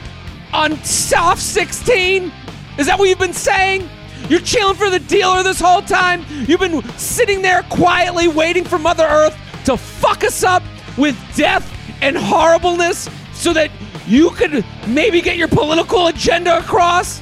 on 0.54 0.78
soft 0.84 1.42
16? 1.42 2.32
Is 2.78 2.88
that 2.88 2.98
what 2.98 3.10
you've 3.10 3.20
been 3.20 3.34
saying? 3.34 3.88
You're 4.28 4.42
chilling 4.42 4.76
for 4.76 4.90
the 4.90 5.00
dealer 5.00 5.44
this 5.44 5.60
whole 5.60 5.82
time? 5.82 6.26
You've 6.30 6.60
been 6.60 6.84
sitting 6.98 7.42
there 7.42 7.64
quietly 7.64 8.28
waiting 8.28 8.64
for 8.64 8.78
Mother 8.78 9.04
Earth 9.04 9.38
to 9.66 9.78
fuck 9.78 10.24
us 10.24 10.44
up 10.44 10.64
with 10.98 11.18
death 11.36 11.72
and 12.02 12.18
horribleness 12.18 13.10
so 13.34 13.54
that 13.54 13.72
you 14.08 14.32
could 14.32 14.66
maybe 14.88 15.22
get 15.22 15.38
your 15.38 15.48
political 15.48 16.08
agenda 16.08 16.58
across? 16.58 17.22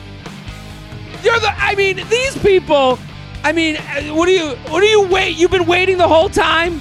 You're 1.24 1.40
the 1.40 1.52
I 1.58 1.76
mean, 1.76 1.98
these 2.10 2.38
people, 2.38 3.00
I 3.44 3.52
mean, 3.52 3.78
uh, 3.78 4.14
what 4.14 4.28
do 4.28 4.32
you 4.32 4.50
what 4.70 4.82
do 4.82 4.88
you 4.88 5.08
wait? 5.08 5.36
You've 5.36 5.52
been 5.52 5.66
waiting 5.66 5.98
the 5.98 6.08
whole 6.08 6.30
time? 6.30 6.80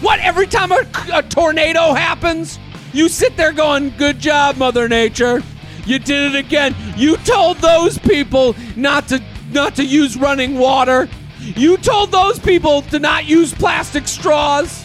What, 0.00 0.20
every 0.20 0.46
time 0.46 0.72
a, 0.72 0.84
a 1.14 1.22
tornado 1.22 1.94
happens, 1.94 2.58
you 2.96 3.08
sit 3.08 3.36
there 3.36 3.52
going, 3.52 3.90
Good 3.96 4.18
job, 4.18 4.56
Mother 4.56 4.88
Nature. 4.88 5.42
You 5.84 5.98
did 5.98 6.34
it 6.34 6.38
again. 6.38 6.74
You 6.96 7.16
told 7.18 7.58
those 7.58 7.98
people 7.98 8.56
not 8.74 9.08
to 9.08 9.22
not 9.52 9.76
to 9.76 9.84
use 9.84 10.16
running 10.16 10.58
water. 10.58 11.08
You 11.40 11.76
told 11.76 12.10
those 12.10 12.38
people 12.38 12.82
to 12.82 12.98
not 12.98 13.26
use 13.26 13.54
plastic 13.54 14.08
straws. 14.08 14.84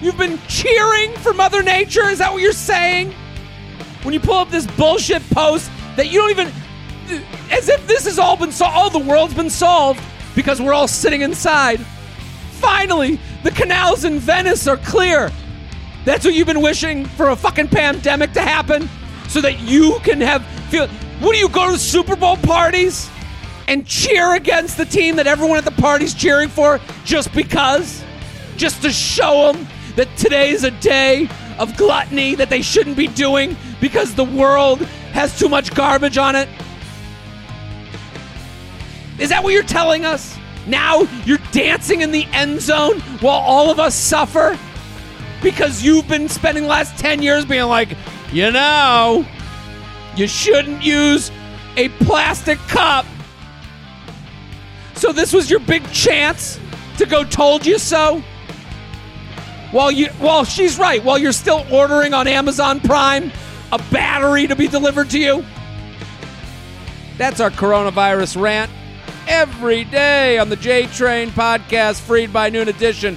You've 0.00 0.16
been 0.16 0.38
cheering 0.48 1.12
for 1.16 1.34
Mother 1.34 1.62
Nature? 1.62 2.08
Is 2.08 2.18
that 2.18 2.32
what 2.32 2.40
you're 2.40 2.52
saying? 2.52 3.12
When 4.02 4.14
you 4.14 4.20
pull 4.20 4.36
up 4.36 4.50
this 4.50 4.66
bullshit 4.66 5.28
post 5.30 5.70
that 5.96 6.10
you 6.10 6.20
don't 6.20 6.30
even 6.30 6.52
as 7.50 7.68
if 7.68 7.86
this 7.86 8.04
has 8.04 8.18
all 8.18 8.36
been 8.36 8.52
solved, 8.52 8.76
all 8.76 8.90
the 8.90 8.98
world's 8.98 9.34
been 9.34 9.50
solved 9.50 10.00
because 10.34 10.60
we're 10.60 10.72
all 10.72 10.88
sitting 10.88 11.22
inside. 11.22 11.80
Finally, 12.52 13.18
the 13.42 13.50
canals 13.50 14.04
in 14.04 14.18
Venice 14.18 14.66
are 14.66 14.76
clear. 14.78 15.30
That's 16.08 16.24
what 16.24 16.32
you've 16.32 16.46
been 16.46 16.62
wishing 16.62 17.04
for 17.04 17.28
a 17.28 17.36
fucking 17.36 17.68
pandemic 17.68 18.32
to 18.32 18.40
happen 18.40 18.88
so 19.28 19.42
that 19.42 19.60
you 19.60 19.98
can 20.02 20.22
have 20.22 20.42
feel 20.70 20.88
what 21.20 21.34
do 21.34 21.38
you 21.38 21.50
go 21.50 21.70
to 21.70 21.78
Super 21.78 22.16
Bowl 22.16 22.38
parties 22.38 23.10
and 23.66 23.86
cheer 23.86 24.34
against 24.34 24.78
the 24.78 24.86
team 24.86 25.16
that 25.16 25.26
everyone 25.26 25.58
at 25.58 25.66
the 25.66 25.70
party's 25.70 26.14
cheering 26.14 26.48
for 26.48 26.80
just 27.04 27.30
because? 27.34 28.02
Just 28.56 28.80
to 28.84 28.90
show 28.90 29.52
them 29.52 29.68
that 29.96 30.08
today's 30.16 30.64
a 30.64 30.70
day 30.70 31.28
of 31.58 31.76
gluttony 31.76 32.34
that 32.36 32.48
they 32.48 32.62
shouldn't 32.62 32.96
be 32.96 33.08
doing 33.08 33.54
because 33.78 34.14
the 34.14 34.24
world 34.24 34.80
has 35.12 35.38
too 35.38 35.50
much 35.50 35.74
garbage 35.74 36.16
on 36.16 36.34
it? 36.34 36.48
Is 39.18 39.28
that 39.28 39.44
what 39.44 39.52
you're 39.52 39.62
telling 39.62 40.06
us? 40.06 40.38
Now 40.66 41.02
you're 41.26 41.36
dancing 41.52 42.00
in 42.00 42.12
the 42.12 42.24
end 42.32 42.62
zone 42.62 43.00
while 43.20 43.42
all 43.42 43.70
of 43.70 43.78
us 43.78 43.94
suffer? 43.94 44.58
Because 45.42 45.82
you've 45.82 46.08
been 46.08 46.28
spending 46.28 46.64
the 46.64 46.68
last 46.68 46.98
10 46.98 47.22
years 47.22 47.44
being 47.44 47.66
like, 47.66 47.96
you 48.32 48.50
know, 48.50 49.24
you 50.16 50.26
shouldn't 50.26 50.82
use 50.82 51.30
a 51.76 51.88
plastic 51.90 52.58
cup. 52.60 53.06
So 54.94 55.12
this 55.12 55.32
was 55.32 55.48
your 55.48 55.60
big 55.60 55.88
chance 55.92 56.58
to 56.98 57.06
go 57.06 57.22
told 57.22 57.64
you 57.64 57.78
so? 57.78 58.22
While 59.70 59.92
you 59.92 60.08
while 60.18 60.44
she's 60.44 60.78
right, 60.78 61.04
while 61.04 61.18
you're 61.18 61.32
still 61.32 61.64
ordering 61.70 62.14
on 62.14 62.26
Amazon 62.26 62.80
Prime 62.80 63.30
a 63.70 63.78
battery 63.90 64.46
to 64.46 64.56
be 64.56 64.66
delivered 64.66 65.10
to 65.10 65.18
you? 65.18 65.44
That's 67.16 67.38
our 67.38 67.50
coronavirus 67.50 68.40
rant 68.40 68.70
every 69.28 69.84
day 69.84 70.38
on 70.38 70.48
the 70.48 70.56
J 70.56 70.86
Train 70.86 71.30
podcast, 71.30 72.00
Freid 72.00 72.32
by 72.32 72.50
Noon 72.50 72.68
Edition. 72.68 73.16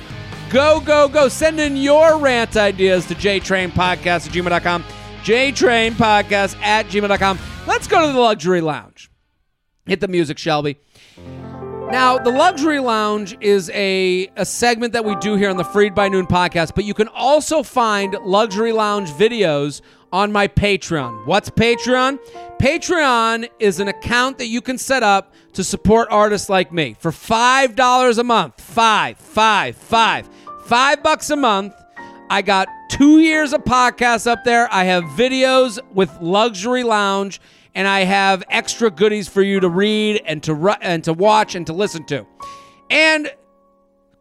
Go, 0.51 0.81
go, 0.81 1.07
go. 1.07 1.27
Send 1.29 1.59
in 1.59 1.77
your 1.77 2.17
rant 2.17 2.57
ideas 2.57 3.05
to 3.07 3.15
jtrainpodcast 3.15 4.05
at 4.05 4.21
gmail.com. 4.33 4.83
jtrainpodcast 5.23 6.61
at 6.61 6.85
gmail.com. 6.87 7.39
Let's 7.67 7.87
go 7.87 8.05
to 8.05 8.11
the 8.11 8.19
luxury 8.19 8.61
lounge. 8.61 9.09
Hit 9.85 10.01
the 10.01 10.07
music, 10.07 10.37
Shelby. 10.37 10.77
Now, 11.91 12.17
the 12.17 12.29
Luxury 12.29 12.79
Lounge 12.79 13.35
is 13.41 13.69
a, 13.73 14.29
a 14.37 14.45
segment 14.45 14.93
that 14.93 15.03
we 15.03 15.13
do 15.17 15.35
here 15.35 15.49
on 15.49 15.57
the 15.57 15.63
Freid 15.65 15.93
by 15.93 16.07
Noon 16.07 16.25
podcast, 16.25 16.73
but 16.73 16.85
you 16.85 16.93
can 16.93 17.09
also 17.09 17.63
find 17.63 18.13
Luxury 18.23 18.71
Lounge 18.71 19.09
videos 19.11 19.81
on 20.13 20.31
my 20.31 20.47
Patreon. 20.47 21.25
What's 21.25 21.49
Patreon? 21.49 22.17
Patreon 22.59 23.49
is 23.59 23.81
an 23.81 23.89
account 23.89 24.37
that 24.37 24.47
you 24.47 24.61
can 24.61 24.77
set 24.77 25.03
up 25.03 25.33
to 25.51 25.65
support 25.65 26.07
artists 26.11 26.47
like 26.47 26.71
me 26.71 26.95
for 26.97 27.11
$5 27.11 28.17
a 28.17 28.23
month. 28.23 28.61
Five, 28.61 29.17
five, 29.17 29.75
five. 29.75 30.29
Five 30.71 31.03
bucks 31.03 31.29
a 31.29 31.35
month. 31.35 31.73
I 32.29 32.41
got 32.41 32.69
two 32.89 33.19
years 33.19 33.51
of 33.51 33.61
podcasts 33.65 34.25
up 34.25 34.45
there. 34.45 34.69
I 34.71 34.85
have 34.85 35.03
videos 35.03 35.79
with 35.93 36.09
Luxury 36.21 36.83
Lounge 36.83 37.41
and 37.75 37.89
I 37.89 38.05
have 38.05 38.41
extra 38.49 38.89
goodies 38.89 39.27
for 39.27 39.41
you 39.41 39.59
to 39.59 39.67
read 39.67 40.21
and 40.25 40.41
to 40.43 40.53
ru- 40.53 40.79
and 40.79 41.03
to 41.03 41.11
watch 41.11 41.55
and 41.55 41.67
to 41.67 41.73
listen 41.73 42.05
to. 42.05 42.25
And 42.89 43.29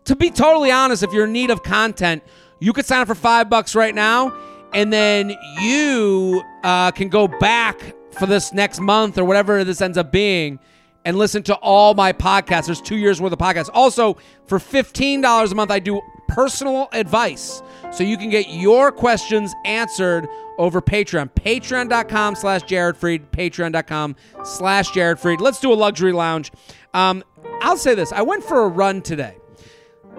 to 0.07 0.17
be 0.17 0.29
totally 0.29 0.73
honest, 0.73 1.05
if 1.05 1.13
you're 1.13 1.27
in 1.27 1.33
need 1.33 1.51
of 1.51 1.63
content, 1.63 2.25
you 2.59 2.73
could 2.73 2.85
sign 2.85 3.03
up 3.03 3.07
for 3.07 3.15
five 3.15 3.49
bucks 3.49 3.77
right 3.77 3.95
now, 3.95 4.37
and 4.75 4.93
then 4.93 5.33
you 5.61 6.43
uh, 6.65 6.91
can 6.91 7.11
go 7.11 7.29
back 7.29 7.95
for 8.19 8.27
this 8.27 8.53
next 8.53 8.81
month 8.81 9.19
or 9.19 9.25
whatever 9.25 9.63
this 9.63 9.81
ends 9.81 9.97
up 9.97 10.11
being 10.11 10.59
and 11.05 11.17
listen 11.17 11.43
to 11.45 11.55
all 11.57 11.95
my 11.95 12.13
podcasts. 12.13 12.67
There's 12.67 12.81
two 12.81 12.97
years 12.97 13.21
worth 13.21 13.33
of 13.33 13.39
podcasts. 13.39 13.71
Also, 13.73 14.17
for 14.47 14.59
$15 14.59 15.51
a 15.51 15.55
month, 15.55 15.71
I 15.71 15.79
do 15.79 16.01
personal 16.31 16.89
advice. 16.93 17.63
So 17.93 18.05
you 18.05 18.17
can 18.17 18.31
get 18.31 18.49
your 18.49 18.93
questions 18.93 19.53
answered 19.65 20.29
over 20.59 20.81
Patreon. 20.81 21.31
Patreon.com 21.35 22.37
slash 22.37 22.63
Jared 22.63 22.97
Freid. 22.97 23.31
Patreon.com 23.33 24.15
slash 24.45 24.91
Jared 24.93 25.19
Freid. 25.19 25.41
Let's 25.41 25.59
do 25.59 25.73
a 25.73 25.75
luxury 25.75 26.13
lounge. 26.13 26.53
Um, 26.95 27.25
I'll 27.61 27.77
say 27.77 27.95
this. 27.95 28.13
I 28.13 28.23
went 28.23 28.45
for 28.45 28.63
a 28.63 28.69
run 28.69 29.03
today. 29.03 29.37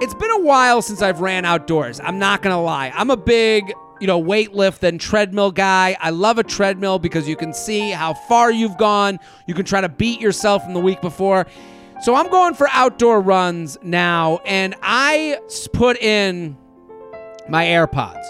It's 0.02 0.14
been 0.16 0.32
a 0.32 0.42
while 0.42 0.82
since 0.82 1.02
I've 1.02 1.22
ran 1.22 1.46
outdoors. 1.46 2.00
I'm 2.00 2.20
not 2.20 2.42
going 2.42 2.54
to 2.54 2.62
lie. 2.62 2.92
I'm 2.94 3.10
a 3.10 3.18
big, 3.18 3.72
you 4.02 4.08
know, 4.08 4.20
weight 4.20 4.54
lift 4.54 4.84
and 4.84 5.00
treadmill 5.00 5.52
guy. 5.52 5.96
I 6.00 6.10
love 6.10 6.40
a 6.40 6.44
treadmill 6.44 7.00
because 7.00 7.28
you 7.28 7.36
can 7.36 7.54
see 7.54 7.92
how 7.92 8.14
far 8.14 8.52
you've 8.52 8.78
gone. 8.78 9.20
You 9.48 9.54
can 9.54 9.64
try 9.64 9.80
to 9.80 9.90
beat 9.90 10.20
yourself 10.20 10.64
from 10.64 10.74
the 10.74 10.80
week 10.80 11.02
before. 11.02 11.48
So 12.02 12.16
I'm 12.16 12.30
going 12.30 12.56
for 12.56 12.68
outdoor 12.72 13.22
runs 13.22 13.78
now, 13.84 14.40
and 14.44 14.74
I 14.82 15.40
put 15.72 16.02
in 16.02 16.58
my 17.48 17.66
AirPods. 17.66 18.24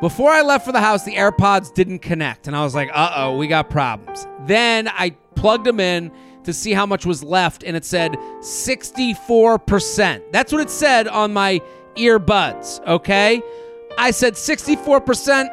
Before 0.00 0.30
I 0.30 0.42
left 0.42 0.64
for 0.64 0.70
the 0.70 0.80
house, 0.80 1.04
the 1.04 1.16
AirPods 1.16 1.74
didn't 1.74 1.98
connect, 1.98 2.46
and 2.46 2.54
I 2.54 2.62
was 2.62 2.76
like, 2.76 2.90
uh 2.94 3.12
oh, 3.16 3.36
we 3.36 3.48
got 3.48 3.68
problems. 3.68 4.28
Then 4.46 4.86
I 4.86 5.16
plugged 5.34 5.64
them 5.64 5.80
in 5.80 6.12
to 6.44 6.52
see 6.52 6.72
how 6.72 6.86
much 6.86 7.04
was 7.04 7.24
left, 7.24 7.64
and 7.64 7.76
it 7.76 7.84
said 7.84 8.12
64%. 8.40 10.22
That's 10.30 10.52
what 10.52 10.60
it 10.60 10.70
said 10.70 11.08
on 11.08 11.32
my 11.32 11.60
earbuds, 11.96 12.86
okay? 12.86 13.42
I 13.98 14.12
said 14.12 14.34
64%. 14.34 15.48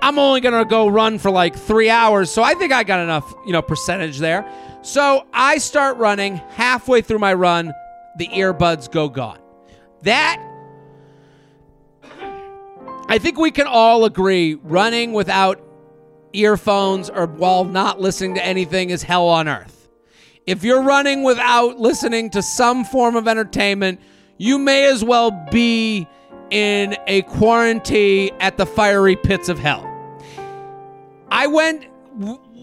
I'm 0.00 0.18
only 0.18 0.40
gonna 0.40 0.64
go 0.64 0.88
run 0.88 1.18
for 1.18 1.30
like 1.30 1.54
three 1.54 1.90
hours, 1.90 2.30
so 2.30 2.42
I 2.42 2.54
think 2.54 2.72
I 2.72 2.82
got 2.82 3.00
enough, 3.00 3.30
you 3.44 3.52
know, 3.52 3.60
percentage 3.60 4.20
there. 4.20 4.50
So 4.82 5.26
I 5.32 5.58
start 5.58 5.96
running. 5.96 6.36
Halfway 6.36 7.02
through 7.02 7.18
my 7.18 7.34
run, 7.34 7.72
the 8.16 8.28
earbuds 8.28 8.90
go 8.90 9.08
gone. 9.08 9.40
That 10.02 10.44
I 13.10 13.18
think 13.18 13.38
we 13.38 13.50
can 13.50 13.66
all 13.66 14.04
agree 14.04 14.54
running 14.62 15.12
without 15.12 15.60
earphones 16.34 17.08
or 17.08 17.26
while 17.26 17.64
not 17.64 18.00
listening 18.00 18.34
to 18.34 18.44
anything 18.44 18.90
is 18.90 19.02
hell 19.02 19.28
on 19.28 19.48
earth. 19.48 19.88
If 20.46 20.62
you're 20.62 20.82
running 20.82 21.22
without 21.22 21.78
listening 21.78 22.30
to 22.30 22.42
some 22.42 22.84
form 22.84 23.16
of 23.16 23.26
entertainment, 23.26 24.00
you 24.36 24.58
may 24.58 24.84
as 24.84 25.02
well 25.02 25.30
be 25.50 26.06
in 26.50 26.96
a 27.06 27.22
quarantine 27.22 28.30
at 28.40 28.56
the 28.56 28.66
fiery 28.66 29.16
pits 29.16 29.48
of 29.48 29.58
hell. 29.58 29.84
I 31.30 31.46
went, 31.46 31.86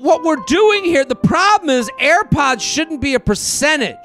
what 0.06 0.24
we're 0.24 0.36
doing 0.46 0.86
here, 0.86 1.04
the 1.04 1.16
problem 1.16 1.72
is 1.72 1.90
AirPods 2.00 2.62
shouldn't 2.62 3.02
be 3.02 3.16
a 3.16 3.20
percentage. 3.20 3.98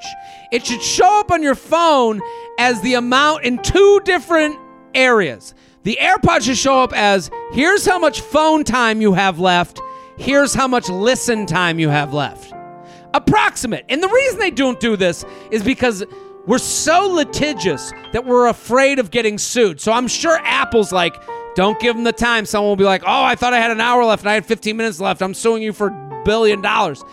It 0.51 0.65
should 0.65 0.81
show 0.81 1.19
up 1.19 1.29
on 1.29 1.43
your 1.43 1.53
phone 1.53 2.21
as 2.57 2.81
the 2.81 2.95
amount 2.95 3.43
in 3.43 3.61
two 3.61 4.01
different 4.03 4.57
areas. 4.95 5.53
The 5.83 5.99
AirPods 6.01 6.41
should 6.41 6.57
show 6.57 6.81
up 6.81 6.91
as 6.93 7.29
here's 7.51 7.85
how 7.85 7.99
much 7.99 8.21
phone 8.21 8.63
time 8.63 8.99
you 8.99 9.13
have 9.13 9.37
left, 9.37 9.79
here's 10.17 10.55
how 10.55 10.67
much 10.67 10.89
listen 10.89 11.45
time 11.45 11.77
you 11.77 11.89
have 11.89 12.15
left. 12.15 12.51
Approximate. 13.13 13.85
And 13.87 14.01
the 14.01 14.09
reason 14.09 14.39
they 14.39 14.49
don't 14.49 14.79
do 14.79 14.97
this 14.97 15.23
is 15.51 15.61
because 15.61 16.03
we're 16.47 16.57
so 16.57 17.09
litigious 17.09 17.91
that 18.11 18.25
we're 18.25 18.47
afraid 18.47 18.97
of 18.97 19.11
getting 19.11 19.37
sued. 19.37 19.79
So 19.79 19.91
I'm 19.91 20.07
sure 20.07 20.39
Apple's 20.41 20.91
like, 20.91 21.15
don't 21.55 21.79
give 21.79 21.95
them 21.95 22.03
the 22.03 22.13
time. 22.13 22.45
Someone 22.45 22.69
will 22.69 22.75
be 22.75 22.83
like, 22.83 23.03
oh, 23.03 23.23
I 23.23 23.35
thought 23.35 23.53
I 23.53 23.59
had 23.59 23.71
an 23.71 23.81
hour 23.81 24.03
left 24.05 24.23
and 24.23 24.29
I 24.29 24.33
had 24.33 24.45
15 24.45 24.75
minutes 24.77 24.99
left. 24.99 25.21
I'm 25.21 25.33
suing 25.33 25.63
you 25.63 25.73
for 25.73 25.87
a 25.87 26.21
billion 26.25 26.61
dollars. 26.61 27.03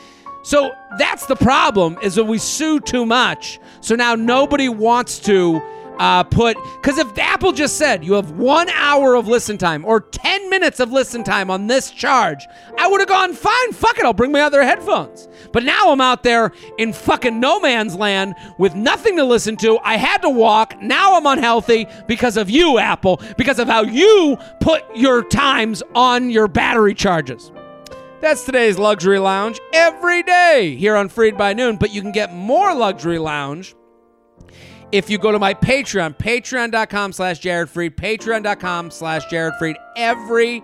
So 0.42 0.70
that's 0.98 1.27
the 1.27 1.37
problem 1.37 1.98
is 2.03 2.14
that 2.14 2.24
we 2.24 2.38
sue 2.38 2.81
too 2.81 3.05
much. 3.05 3.59
So 3.81 3.94
now 3.96 4.14
nobody 4.14 4.68
wants 4.68 5.18
to 5.20 5.61
uh, 5.99 6.25
put 6.25 6.57
because 6.81 6.99
if 6.99 7.19
Apple 7.19 7.53
just 7.53 7.77
said 7.77 8.05
you 8.05 8.15
have 8.15 8.33
one 8.33 8.69
hour 8.71 9.15
of 9.15 9.29
listen 9.29 9.59
time 9.59 9.85
or 9.85 10.01
10 10.01 10.51
minutes 10.51 10.81
of 10.81 10.93
listen 10.93 11.25
time 11.25 11.51
on 11.51 11.67
this 11.67 11.91
charge, 11.91 12.47
I 12.79 12.87
would 12.87 13.01
have 13.01 13.09
gone 13.09 13.35
fine. 13.35 13.73
Fuck 13.73 13.99
it, 13.99 14.05
I'll 14.05 14.13
bring 14.13 14.33
my 14.33 14.41
other 14.41 14.63
headphones. 14.63 15.29
But 15.53 15.65
now 15.65 15.91
I'm 15.91 16.01
out 16.01 16.23
there 16.23 16.53
in 16.79 16.93
fucking 16.93 17.39
no 17.41 17.61
man's 17.61 17.95
land 17.95 18.35
with 18.59 18.75
nothing 18.75 19.17
to 19.17 19.25
listen 19.25 19.57
to. 19.59 19.79
I 19.83 19.97
had 19.97 20.19
to 20.23 20.31
walk. 20.31 20.81
Now 20.81 21.17
I'm 21.17 21.27
unhealthy 21.27 21.87
because 22.07 22.37
of 22.37 22.51
you, 22.51 22.79
Apple, 22.79 23.21
because 23.37 23.59
of 23.59 23.69
how 23.69 23.83
you 23.83 24.39
put 24.61 24.85
your 24.97 25.23
times 25.23 25.83
on 25.95 26.31
your 26.31 26.49
battery 26.49 26.95
charges. 26.95 27.53
That's 28.21 28.45
today's 28.45 28.79
Luxury 28.79 29.21
Lounge 29.21 29.61
every 29.73 30.25
day 30.25 30.75
here 30.77 30.97
on 30.97 31.09
Freid 31.09 31.39
by 31.39 31.53
Noon, 31.53 31.77
but 31.77 31.93
you 31.93 32.03
can 32.03 32.11
get 32.11 32.35
more 32.35 32.75
Luxury 32.75 33.19
Lounge 33.19 33.77
if 34.92 35.11
you 35.11 35.18
go 35.18 35.33
to 35.33 35.38
my 35.38 35.55
Patreon, 35.55 36.16
patreon.com 36.16 37.12
slash 37.12 37.38
Jared 37.40 37.68
Freid, 37.68 37.96
patreon.com 37.96 38.90
slash 38.90 39.27
Jared 39.27 39.55
Freid, 39.61 39.77
every 39.96 40.62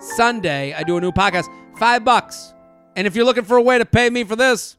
Sunday 0.00 0.74
I 0.74 0.82
do 0.82 0.96
a 0.96 1.00
new 1.00 1.12
podcast, 1.12 1.46
five 1.78 2.04
bucks. 2.04 2.54
And 2.96 3.06
if 3.06 3.16
you're 3.16 3.24
looking 3.24 3.44
for 3.44 3.56
a 3.56 3.62
way 3.62 3.78
to 3.78 3.86
pay 3.86 4.10
me 4.10 4.24
for 4.24 4.36
this, 4.36 4.76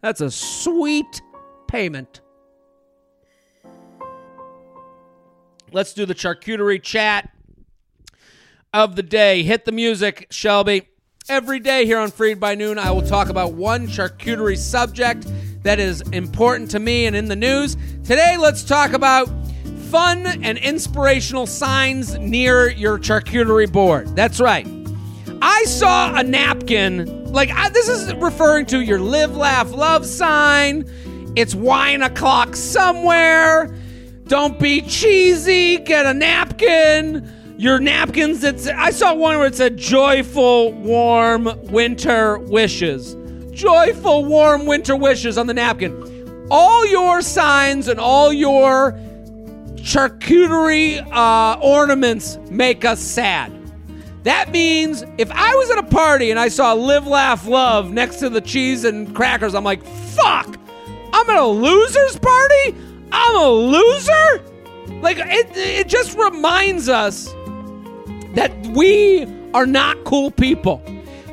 that's 0.00 0.20
a 0.20 0.30
sweet 0.30 1.20
payment. 1.68 2.20
Let's 5.72 5.92
do 5.92 6.06
the 6.06 6.14
charcuterie 6.14 6.82
chat 6.82 7.30
of 8.72 8.96
the 8.96 9.02
day. 9.02 9.42
Hit 9.42 9.64
the 9.64 9.72
music, 9.72 10.26
Shelby. 10.30 10.88
Every 11.28 11.60
day 11.60 11.84
here 11.84 11.98
on 11.98 12.10
Freid 12.10 12.40
by 12.40 12.54
Noon, 12.54 12.78
I 12.78 12.90
will 12.90 13.06
talk 13.06 13.28
about 13.28 13.52
one 13.52 13.86
charcuterie 13.86 14.56
subject 14.56 15.26
that 15.62 15.78
is 15.78 16.00
important 16.12 16.70
to 16.70 16.78
me 16.78 17.06
and 17.06 17.14
in 17.14 17.26
the 17.26 17.36
news. 17.36 17.76
Today, 18.04 18.36
let's 18.38 18.64
talk 18.64 18.92
about 18.92 19.28
fun 19.90 20.26
and 20.26 20.56
inspirational 20.58 21.46
signs 21.46 22.16
near 22.18 22.70
your 22.70 22.98
charcuterie 22.98 23.70
board. 23.70 24.14
That's 24.14 24.40
right. 24.40 24.66
I 25.42 25.64
saw 25.64 26.14
a 26.14 26.22
napkin, 26.22 27.32
like 27.32 27.50
I, 27.50 27.70
this 27.70 27.88
is 27.88 28.14
referring 28.14 28.66
to 28.66 28.80
your 28.80 29.00
live, 29.00 29.36
laugh, 29.36 29.70
love 29.72 30.06
sign. 30.06 30.84
It's 31.36 31.54
wine 31.54 32.02
o'clock 32.02 32.56
somewhere. 32.56 33.74
Don't 34.24 34.58
be 34.58 34.82
cheesy. 34.82 35.78
Get 35.78 36.06
a 36.06 36.14
napkin. 36.14 37.28
Your 37.56 37.78
napkins. 37.78 38.44
It's. 38.44 38.66
I 38.66 38.90
saw 38.90 39.14
one 39.14 39.38
where 39.38 39.46
it 39.46 39.54
said 39.54 39.76
"joyful, 39.76 40.72
warm 40.72 41.48
winter 41.64 42.38
wishes." 42.38 43.16
Joyful, 43.60 44.24
warm 44.24 44.64
winter 44.64 44.96
wishes 44.96 45.36
on 45.36 45.46
the 45.46 45.52
napkin. 45.52 46.46
All 46.50 46.86
your 46.86 47.20
signs 47.20 47.88
and 47.88 48.00
all 48.00 48.32
your 48.32 48.92
charcuterie 49.74 51.06
uh, 51.12 51.60
ornaments 51.60 52.38
make 52.48 52.86
us 52.86 53.00
sad. 53.00 53.52
That 54.22 54.50
means 54.50 55.04
if 55.18 55.30
I 55.30 55.54
was 55.56 55.70
at 55.72 55.76
a 55.76 55.82
party 55.82 56.30
and 56.30 56.40
I 56.40 56.48
saw 56.48 56.72
live, 56.72 57.06
laugh, 57.06 57.46
love 57.46 57.92
next 57.92 58.16
to 58.20 58.30
the 58.30 58.40
cheese 58.40 58.84
and 58.84 59.14
crackers, 59.14 59.54
I'm 59.54 59.62
like, 59.62 59.84
fuck, 59.84 60.58
I'm 61.12 61.28
at 61.28 61.36
a 61.36 61.44
loser's 61.44 62.18
party? 62.18 62.74
I'm 63.12 63.36
a 63.36 63.50
loser? 63.50 64.42
Like, 65.02 65.18
it, 65.18 65.54
it 65.54 65.86
just 65.86 66.16
reminds 66.16 66.88
us 66.88 67.26
that 68.32 68.50
we 68.68 69.26
are 69.52 69.66
not 69.66 70.02
cool 70.04 70.30
people. 70.30 70.82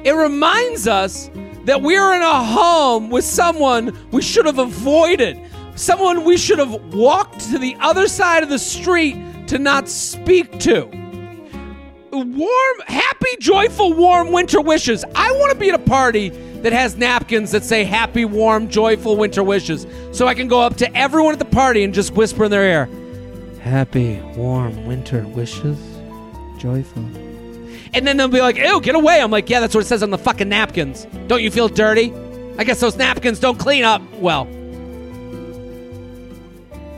It 0.04 0.12
reminds 0.12 0.90
us 0.90 1.30
that 1.68 1.82
we're 1.82 2.16
in 2.16 2.22
a 2.22 2.44
home 2.44 3.10
with 3.10 3.24
someone 3.24 3.96
we 4.12 4.22
should 4.22 4.46
have 4.46 4.60
avoided, 4.60 5.40
someone 5.76 6.24
we 6.24 6.38
should 6.38 6.60
have 6.60 6.74
walked 6.94 7.40
to 7.52 7.60
the 7.60 7.76
other 7.80 8.08
side 8.08 8.42
of 8.42 8.50
the 8.50 8.60
street 8.60 9.16
to 9.48 9.60
not 9.60 9.88
speak 9.88 10.60
to 10.60 10.90
warm, 12.26 12.80
happy, 12.88 13.36
joyful, 13.40 13.94
warm 13.94 14.32
winter 14.32 14.62
wishes. 14.62 15.06
I 15.16 15.32
want 15.34 15.52
to 15.52 15.58
be 15.58 15.70
at 15.70 15.76
a 15.76 15.84
party 15.84 16.30
that 16.30 16.74
has 16.74 16.98
napkins 16.98 17.52
that 17.52 17.64
say 17.64 17.84
happy, 17.84 18.26
warm, 18.26 18.70
joyful 18.70 19.18
winter 19.18 19.44
wishes. 19.44 19.86
So 20.12 20.28
I 20.28 20.34
can 20.34 20.48
go 20.48 20.62
up 20.62 20.78
to 20.78 20.98
everyone 20.98 21.34
at 21.34 21.40
the 21.40 21.46
party 21.46 21.84
and 21.84 21.94
just 21.94 22.14
whisper 22.14 22.46
in 22.46 22.52
their 22.52 22.64
ear, 22.64 22.90
Happy, 23.62 24.22
warm 24.38 24.86
winter 24.86 25.28
wishes, 25.28 25.78
joyful. 26.58 27.27
And 27.94 28.06
then 28.06 28.18
they'll 28.18 28.28
be 28.28 28.42
like, 28.42 28.58
ew, 28.58 28.82
get 28.82 28.96
away. 28.96 29.22
I'm 29.22 29.32
like, 29.32 29.50
yeah, 29.50 29.60
that's 29.60 29.74
what 29.74 29.82
it 29.82 29.88
says 29.88 30.04
on 30.04 30.10
the 30.10 30.18
fucking 30.18 30.50
napkins. 30.50 31.06
Don't 31.28 31.42
you 31.42 31.52
feel 31.52 31.68
dirty? 31.68 32.14
I 32.58 32.64
guess 32.64 32.80
those 32.80 32.96
napkins 32.96 33.40
don't 33.40 33.58
clean 33.58 33.84
up 33.84 34.02
well. 34.14 34.46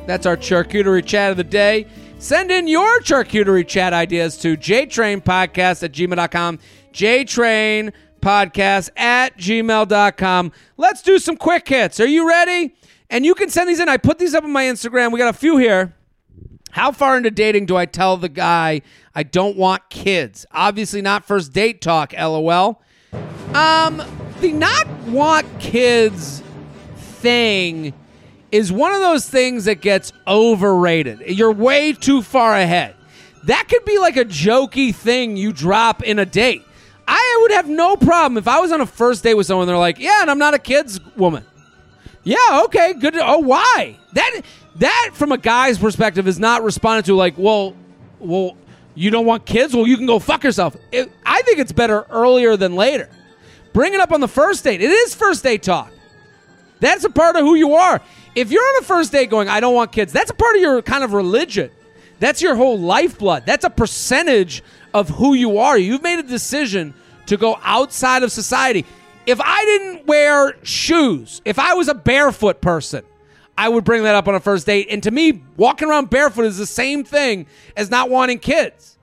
That's 0.08 0.26
our 0.26 0.38
charcuterie 0.38 1.06
chat 1.06 1.32
of 1.32 1.38
the 1.38 1.44
day. 1.44 1.86
Send 2.18 2.52
in 2.52 2.68
your 2.68 3.00
charcuterie 3.02 3.68
chat 3.68 3.94
ideas 3.94 4.38
to 4.38 4.58
jtrainpodcast 4.58 5.84
at 5.84 5.92
gmail.com. 5.92 6.60
jtrainpodcast 6.92 8.90
at 8.98 9.38
gmail.com. 9.38 10.52
Let's 10.78 11.02
do 11.02 11.20
some 11.20 11.38
quick 11.38 11.68
hits. 11.68 12.00
Are 12.00 12.08
you 12.08 12.28
ready? 12.28 12.76
And 13.10 13.26
you 13.26 13.36
can 13.36 13.50
send 13.50 13.70
these 13.70 13.80
in. 13.80 13.90
I 13.90 13.98
put 13.98 14.20
these 14.20 14.34
up 14.34 14.44
on 14.44 14.52
my 14.52 14.64
Instagram. 14.64 15.12
We 15.12 15.20
got 15.20 15.34
a 15.34 15.38
few 15.38 15.58
here. 15.58 15.94
How 16.72 16.92
far 16.92 17.18
into 17.18 17.32
dating 17.32 17.66
do 17.66 17.76
I 17.76 17.86
tell 17.86 18.18
the 18.18 18.30
guy 18.30 18.82
I 19.16 19.24
don't 19.24 19.58
want 19.58 19.90
kids? 19.90 20.46
Obviously 20.52 21.02
not 21.02 21.26
first 21.26 21.52
date 21.54 21.82
talk, 21.82 22.14
lol. 22.14 22.82
Um, 23.54 24.02
the 24.40 24.52
not 24.52 24.88
want 25.08 25.60
kids 25.60 26.44
thing 26.96 27.94
is 28.52 28.72
one 28.72 28.94
of 28.94 29.00
those 29.00 29.28
things 29.28 29.66
that 29.66 29.82
gets 29.82 30.14
overrated. 30.28 31.22
You're 31.28 31.52
way 31.52 31.94
too 31.94 32.22
far 32.22 32.56
ahead. 32.56 32.96
That 33.46 33.68
could 33.70 33.86
be 33.86 33.98
like 33.98 34.18
a 34.18 34.26
jokey 34.26 34.94
thing 34.94 35.38
you 35.38 35.52
drop 35.52 36.04
in 36.04 36.20
a 36.20 36.26
date. 36.26 36.64
I 37.08 37.40
would 37.42 37.52
have 37.52 37.68
no 37.68 37.96
problem 37.96 38.38
if 38.38 38.48
I 38.48 38.60
was 38.60 38.72
on 38.72 38.82
a 38.82 38.86
first 38.86 39.24
date 39.24 39.34
with 39.34 39.48
someone. 39.48 39.66
They're 39.66 39.78
like, 39.78 39.98
"Yeah, 39.98 40.22
and 40.22 40.30
I'm 40.30 40.38
not 40.38 40.54
a 40.54 40.60
kids 40.60 41.00
woman." 41.16 41.44
Yeah, 42.24 42.62
okay, 42.66 42.94
good. 42.94 43.16
Oh, 43.18 43.40
why? 43.40 43.98
That 44.14 44.42
that 44.80 45.12
from 45.14 45.32
a 45.32 45.38
guy's 45.38 45.78
perspective 45.78 46.28
is 46.28 46.40
not 46.40 46.64
responded 46.64 47.06
to 47.06 47.16
like, 47.16 47.36
well, 47.38 47.76
well, 48.20 48.58
you 48.96 49.12
don't 49.12 49.26
want 49.26 49.46
kids? 49.46 49.74
Well, 49.76 49.88
you 49.88 49.98
can 49.98 50.06
go 50.06 50.20
fuck 50.20 50.44
yourself. 50.44 50.76
It, 50.92 51.12
I 51.26 51.42
think 51.44 51.60
it's 51.60 51.72
better 51.72 52.06
earlier 52.10 52.58
than 52.58 52.76
later. 52.76 53.10
Bring 53.72 53.94
it 53.94 54.00
up 54.00 54.12
on 54.12 54.20
the 54.20 54.28
first 54.28 54.64
date. 54.64 54.82
It 54.82 54.90
is 54.90 55.14
first 55.16 55.44
date 55.44 55.64
talk. 55.64 55.92
That's 56.80 57.04
a 57.04 57.10
part 57.10 57.36
of 57.36 57.42
who 57.42 57.56
you 57.56 57.74
are. 57.74 58.02
If 58.36 58.52
you're 58.52 58.64
on 58.64 58.82
a 58.82 58.86
first 58.86 59.12
date 59.12 59.30
going, 59.30 59.48
I 59.50 59.60
don't 59.60 59.76
want 59.76 59.92
kids, 59.92 60.14
that's 60.14 60.32
a 60.32 60.34
part 60.34 60.56
of 60.56 60.62
your 60.62 60.82
kind 60.82 61.04
of 61.04 61.14
religion. 61.14 61.72
That's 62.20 62.42
your 62.42 62.56
whole 62.56 62.78
lifeblood. 62.80 63.46
That's 63.46 63.66
a 63.66 63.70
percentage 63.70 64.64
of 64.94 65.10
who 65.10 65.34
you 65.34 65.60
are. 65.60 65.78
You've 65.78 66.04
made 66.04 66.20
a 66.20 66.24
decision 66.24 66.94
to 67.28 67.38
go 67.38 67.58
outside 67.64 68.24
of 68.24 68.32
society. 68.32 68.86
If 69.26 69.40
I 69.42 69.66
didn't 69.66 70.08
wear 70.08 70.56
shoes, 70.64 71.42
if 71.46 71.60
I 71.60 71.74
was 71.76 71.88
a 71.88 71.94
barefoot 71.94 72.62
person, 72.62 73.04
I 73.60 73.68
would 73.68 73.84
bring 73.84 74.04
that 74.04 74.16
up 74.16 74.30
on 74.30 74.36
a 74.36 74.40
first 74.40 74.66
date. 74.66 74.88
And 74.90 75.04
to 75.04 75.12
me, 75.12 75.44
walking 75.58 75.90
around 75.90 76.10
barefoot 76.10 76.46
is 76.46 76.58
the 76.58 76.66
same 76.66 77.04
thing 77.04 77.46
as 77.76 77.92
not 77.92 78.10
wanting 78.10 78.40
kids. 78.40 78.98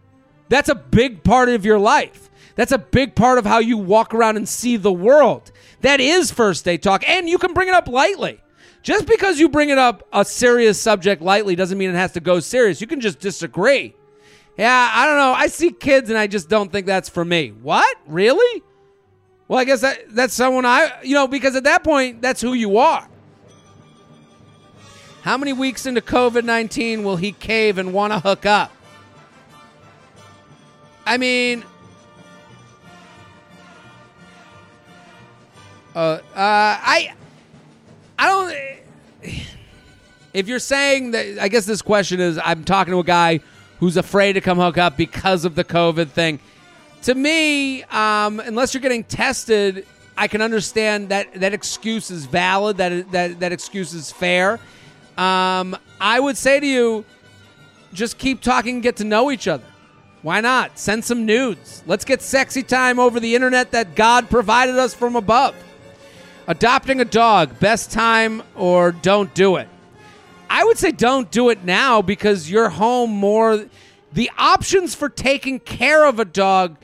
That's 0.49 0.71
a 0.71 0.75
big 0.75 1.23
part 1.23 1.51
of 1.51 1.67
your 1.67 1.79
life. 1.79 2.31
That's 2.55 2.73
a 2.73 2.79
big 2.79 3.15
part 3.15 3.37
of 3.37 3.45
how 3.45 3.59
you 3.59 3.77
walk 3.77 4.15
around 4.15 4.39
and 4.39 4.49
see 4.49 4.79
the 4.79 4.91
world. 4.91 5.53
That 5.83 6.01
is 6.01 6.31
first 6.31 6.65
date 6.65 6.83
talk. 6.83 7.07
And 7.07 7.29
you 7.29 7.37
can 7.37 7.53
bring 7.53 7.69
it 7.69 7.75
up 7.75 7.87
lightly. 7.87 8.41
Just 8.83 9.07
because 9.07 9.39
you 9.39 9.51
bring 9.51 9.69
it 9.69 9.77
up 9.77 10.09
a 10.11 10.25
serious 10.25 10.81
subject 10.81 11.21
lightly 11.21 11.55
doesn't 11.55 11.77
mean 11.77 11.91
it 11.91 11.97
has 11.97 12.13
to 12.13 12.21
go 12.21 12.41
serious. 12.41 12.81
You 12.81 12.87
can 12.87 13.03
just 13.03 13.21
disagree. 13.21 13.95
Yeah, 14.57 14.91
I 14.91 15.05
don't 15.05 15.19
know. 15.19 15.35
I 15.35 15.49
see 15.49 15.71
kids 15.71 16.09
and 16.09 16.19
I 16.19 16.29
just 16.29 16.49
don't 16.49 16.73
think 16.73 16.87
that's 16.87 17.11
for 17.11 17.27
me. 17.27 17.51
What? 17.51 17.95
Really? 18.07 18.63
Well, 19.49 19.59
I 19.59 19.65
guess 19.65 19.83
that 19.83 20.15
that's 20.15 20.33
someone 20.33 20.65
I, 20.65 21.01
you 21.03 21.13
know, 21.13 21.29
because 21.29 21.57
at 21.57 21.65
that 21.65 21.85
point, 21.85 22.23
that's 22.23 22.41
who 22.41 22.55
you 22.55 22.79
are. 22.79 23.07
How 25.27 25.37
many 25.37 25.53
weeks 25.53 25.87
into 25.87 26.01
COVID 26.01 26.45
19 26.45 27.03
will 27.03 27.17
he 27.17 27.33
cave 27.33 27.79
and 27.79 27.93
want 27.93 28.13
to 28.13 28.21
hook 28.21 28.47
up? 28.47 28.71
I 31.05 31.17
mean, 31.17 31.65
uh, 35.97 35.99
uh, 35.99 36.21
I, 36.33 37.13
I 38.17 38.27
don't. 39.23 39.35
If 40.33 40.49
you're 40.49 40.59
saying 40.59 41.13
that, 41.13 41.39
I 41.41 41.49
guess 41.49 41.65
this 41.65 41.81
question 41.81 42.21
is 42.21 42.39
I'm 42.45 42.63
talking 42.63 42.93
to 42.93 43.01
a 43.01 43.05
guy 43.05 43.41
who's 43.81 43.97
afraid 43.97 44.35
to 44.35 44.43
come 44.43 44.59
hook 44.59 44.77
up 44.77 44.97
because 44.97 45.47
of 45.47 45.55
the 45.55 45.65
COVID 45.65 46.11
thing. 46.11 46.39
To 47.05 47.15
me, 47.15 47.83
um, 47.85 48.39
unless 48.41 48.75
you're 48.75 48.83
getting 48.83 49.03
tested, 49.03 49.87
I 50.17 50.29
can 50.29 50.43
understand 50.43 51.09
that 51.09 51.33
that 51.41 51.53
excuse 51.55 52.11
is 52.13 52.27
valid. 52.27 52.77
That 52.77 53.11
that 53.11 53.41
that 53.41 53.51
excuse 53.51 53.93
is 53.93 54.13
fair. 54.13 54.61
Um, 55.17 55.77
I 56.01 56.21
would 56.21 56.37
say 56.37 56.61
to 56.61 56.67
you, 56.67 57.05
just 57.93 58.19
keep 58.19 58.41
talking, 58.41 58.81
get 58.81 58.97
to 58.97 59.05
know 59.05 59.31
each 59.31 59.49
other. 59.49 59.65
Why 60.23 60.41
not? 60.41 60.79
Send 60.79 61.05
some 61.05 61.25
nudes. 61.25 61.83
Let's 61.87 62.05
get 62.05 62.21
sexy 62.21 62.63
time 62.63 62.99
over 62.99 63.21
the 63.21 63.35
internet 63.35 63.71
that 63.71 63.95
God 63.95 64.29
provided 64.29 64.77
us 64.77 64.93
from 64.95 65.17
above. 65.17 65.55
Adopting 66.49 67.01
a 67.01 67.05
dog, 67.05 67.59
best 67.61 67.91
time 67.91 68.43
or 68.55 68.93
don't 68.93 69.33
do 69.35 69.57
it? 69.57 69.69
I 70.51 70.65
would 70.65 70.79
say 70.79 70.93
don't 70.93 71.31
do 71.31 71.51
it 71.51 71.65
now 71.65 72.03
because 72.03 72.51
you're 72.51 72.69
home 72.69 73.11
more. 73.11 73.67
The 74.13 74.31
options 74.39 74.95
for 74.95 75.09
taking 75.09 75.59
care 75.61 76.05
of 76.05 76.21
a 76.21 76.25
dog 76.25 76.77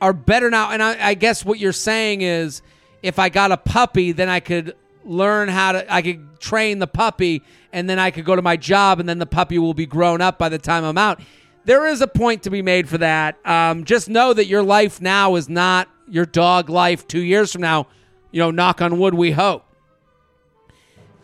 are 0.00 0.12
better 0.12 0.50
now. 0.50 0.70
And 0.70 0.82
I, 0.82 1.08
I 1.08 1.14
guess 1.14 1.44
what 1.44 1.58
you're 1.58 1.72
saying 1.72 2.22
is 2.22 2.62
if 3.02 3.18
I 3.18 3.28
got 3.28 3.52
a 3.52 3.56
puppy, 3.56 4.12
then 4.12 4.28
I 4.28 4.40
could 4.40 4.74
learn 5.04 5.48
how 5.48 5.72
to, 5.72 5.92
I 5.92 6.02
could 6.02 6.40
train 6.40 6.78
the 6.78 6.86
puppy 6.86 7.42
and 7.72 7.88
then 7.88 7.98
I 7.98 8.10
could 8.10 8.24
go 8.24 8.36
to 8.36 8.42
my 8.42 8.56
job 8.56 9.00
and 9.00 9.08
then 9.08 9.18
the 9.18 9.26
puppy 9.26 9.58
will 9.58 9.74
be 9.74 9.86
grown 9.86 10.20
up 10.20 10.38
by 10.38 10.48
the 10.48 10.58
time 10.58 10.84
I'm 10.84 10.98
out. 10.98 11.20
There 11.64 11.86
is 11.86 12.00
a 12.00 12.08
point 12.08 12.42
to 12.44 12.50
be 12.50 12.62
made 12.62 12.88
for 12.88 12.98
that. 12.98 13.38
Um, 13.46 13.84
just 13.84 14.08
know 14.08 14.32
that 14.32 14.46
your 14.46 14.62
life 14.62 15.00
now 15.00 15.36
is 15.36 15.48
not 15.48 15.88
your 16.08 16.26
dog 16.26 16.68
life 16.68 17.06
two 17.06 17.20
years 17.20 17.52
from 17.52 17.62
now 17.62 17.86
you 18.32 18.40
know, 18.40 18.50
knock 18.50 18.82
on 18.82 18.98
wood, 18.98 19.14
we 19.14 19.30
hope. 19.30 19.64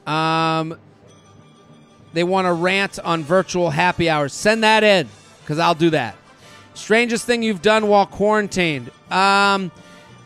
Um, 0.07 0.79
they 2.13 2.23
want 2.23 2.47
to 2.47 2.53
rant 2.53 2.99
on 2.99 3.25
virtual 3.25 3.71
happy 3.71 4.09
hours. 4.09 4.33
Send 4.33 4.63
that 4.63 4.85
in 4.85 5.09
because 5.41 5.59
I'll 5.59 5.75
do 5.75 5.91
that. 5.91 6.17
Strangest 6.75 7.27
thing 7.27 7.43
you've 7.43 7.63
done 7.63 7.89
while 7.89 8.07
quarantined. 8.07 8.91
Um, 9.11 9.73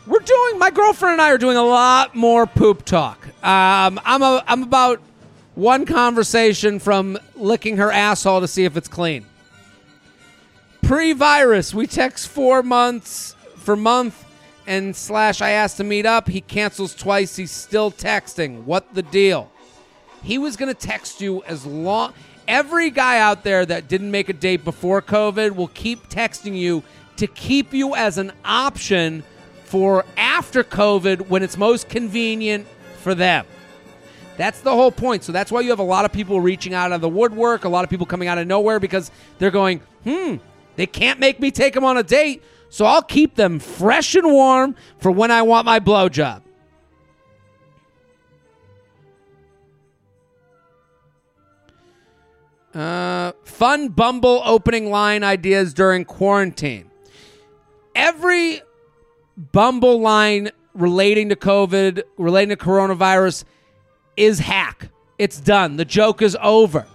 we're 0.07 0.19
doing. 0.21 0.59
My 0.59 0.71
girlfriend 0.71 1.15
and 1.15 1.23
I 1.23 1.31
are 1.31 1.39
doing 1.39 1.57
a 1.57 1.63
lot 1.63 2.15
more 2.15 2.47
poop 2.47 2.85
talk. 2.85 3.27
Um, 3.45 4.01
I'm 4.05 4.23
a, 4.23 4.43
I'm 4.47 4.63
about 4.63 5.01
one 5.55 5.85
conversation 5.87 6.79
from 6.79 7.19
licking 7.37 7.77
her 7.77 7.93
asshole 7.93 8.41
to 8.41 8.49
see 8.49 8.65
if 8.65 8.77
it's 8.77 8.89
clean. 8.89 9.27
Pre-virus, 10.83 11.73
we 11.73 11.87
text 11.87 12.29
four 12.29 12.63
months 12.63 13.37
for 13.57 13.77
month 13.77 14.25
and 14.67 14.95
slash. 14.95 15.41
I 15.41 15.51
asked 15.51 15.77
to 15.79 15.85
meet 15.85 16.07
up. 16.07 16.29
He 16.29 16.41
cancels 16.41 16.95
twice. 16.95 17.37
He's 17.37 17.51
still 17.51 17.91
texting. 17.91 18.65
What 18.65 18.95
the 18.95 19.03
deal? 19.03 19.51
He 20.23 20.39
was 20.39 20.57
gonna 20.57 20.75
text 20.75 21.21
you 21.21 21.43
as 21.45 21.65
long. 21.65 22.13
Every 22.49 22.91
guy 22.91 23.19
out 23.19 23.45
there 23.45 23.65
that 23.65 23.89
didn't 23.89 24.11
make 24.11 24.29
a 24.29 24.33
date 24.33 24.65
before 24.65 25.01
COVID 25.01 25.55
will 25.55 25.69
keep 25.69 26.09
texting 26.09 26.57
you 26.57 26.83
to 27.17 27.27
keep 27.27 27.73
you 27.73 27.95
as 27.95 28.19
an 28.19 28.33
option 28.45 29.23
for 29.73 30.05
after 30.19 30.63
COVID 30.63 31.29
when 31.29 31.43
it's 31.43 31.57
most 31.57 31.89
convenient 31.89 32.67
for 32.99 33.15
them. 33.15 33.47
That's 34.37 34.61
the 34.61 34.71
whole 34.71 34.93
point. 34.93 35.25
So 35.25 35.33
that's 35.33 35.51
why 35.51 35.63
you 35.63 35.71
have 35.71 35.79
a 35.79 35.83
lot 35.83 36.05
of 36.05 36.13
people 36.13 36.43
reaching 36.43 36.75
out 36.75 36.93
of 36.93 37.01
the 37.01 37.09
woodwork, 37.09 37.65
a 37.65 37.71
lot 37.71 37.83
of 37.83 37.89
people 37.89 38.05
coming 38.05 38.29
out 38.29 38.37
of 38.37 38.47
nowhere 38.47 38.79
because 38.79 39.11
they're 39.39 39.51
going, 39.51 39.81
hmm, 40.05 40.37
they 40.77 40.85
can't 40.85 41.19
make 41.19 41.41
me 41.41 41.51
take 41.51 41.73
them 41.73 41.85
on 41.85 41.97
a 41.97 42.03
date, 42.03 42.43
so 42.69 42.85
I'll 42.85 43.01
keep 43.01 43.35
them 43.35 43.59
fresh 43.59 44.15
and 44.15 44.27
warm 44.27 44.77
for 44.99 45.11
when 45.11 45.31
I 45.31 45.41
want 45.41 45.65
my 45.65 45.81
blowjob. 45.81 46.43
Uh, 52.75 53.33
fun 53.45 53.89
Bumble 53.89 54.43
opening 54.45 54.91
line 54.91 55.25
ideas 55.25 55.73
during 55.73 56.05
quarantine. 56.05 56.91
Every 57.95 58.61
Bumble 59.37 60.01
line 60.01 60.51
relating 60.75 61.29
to 61.31 61.37
COVID, 61.37 62.03
relating 62.19 62.57
to 62.57 62.63
coronavirus, 62.63 63.45
is 64.17 64.39
hack. 64.39 64.89
It's 65.19 65.41
done. 65.41 65.77
The 65.77 65.85
joke 65.85 66.23
is 66.23 66.37
over. 66.41 66.87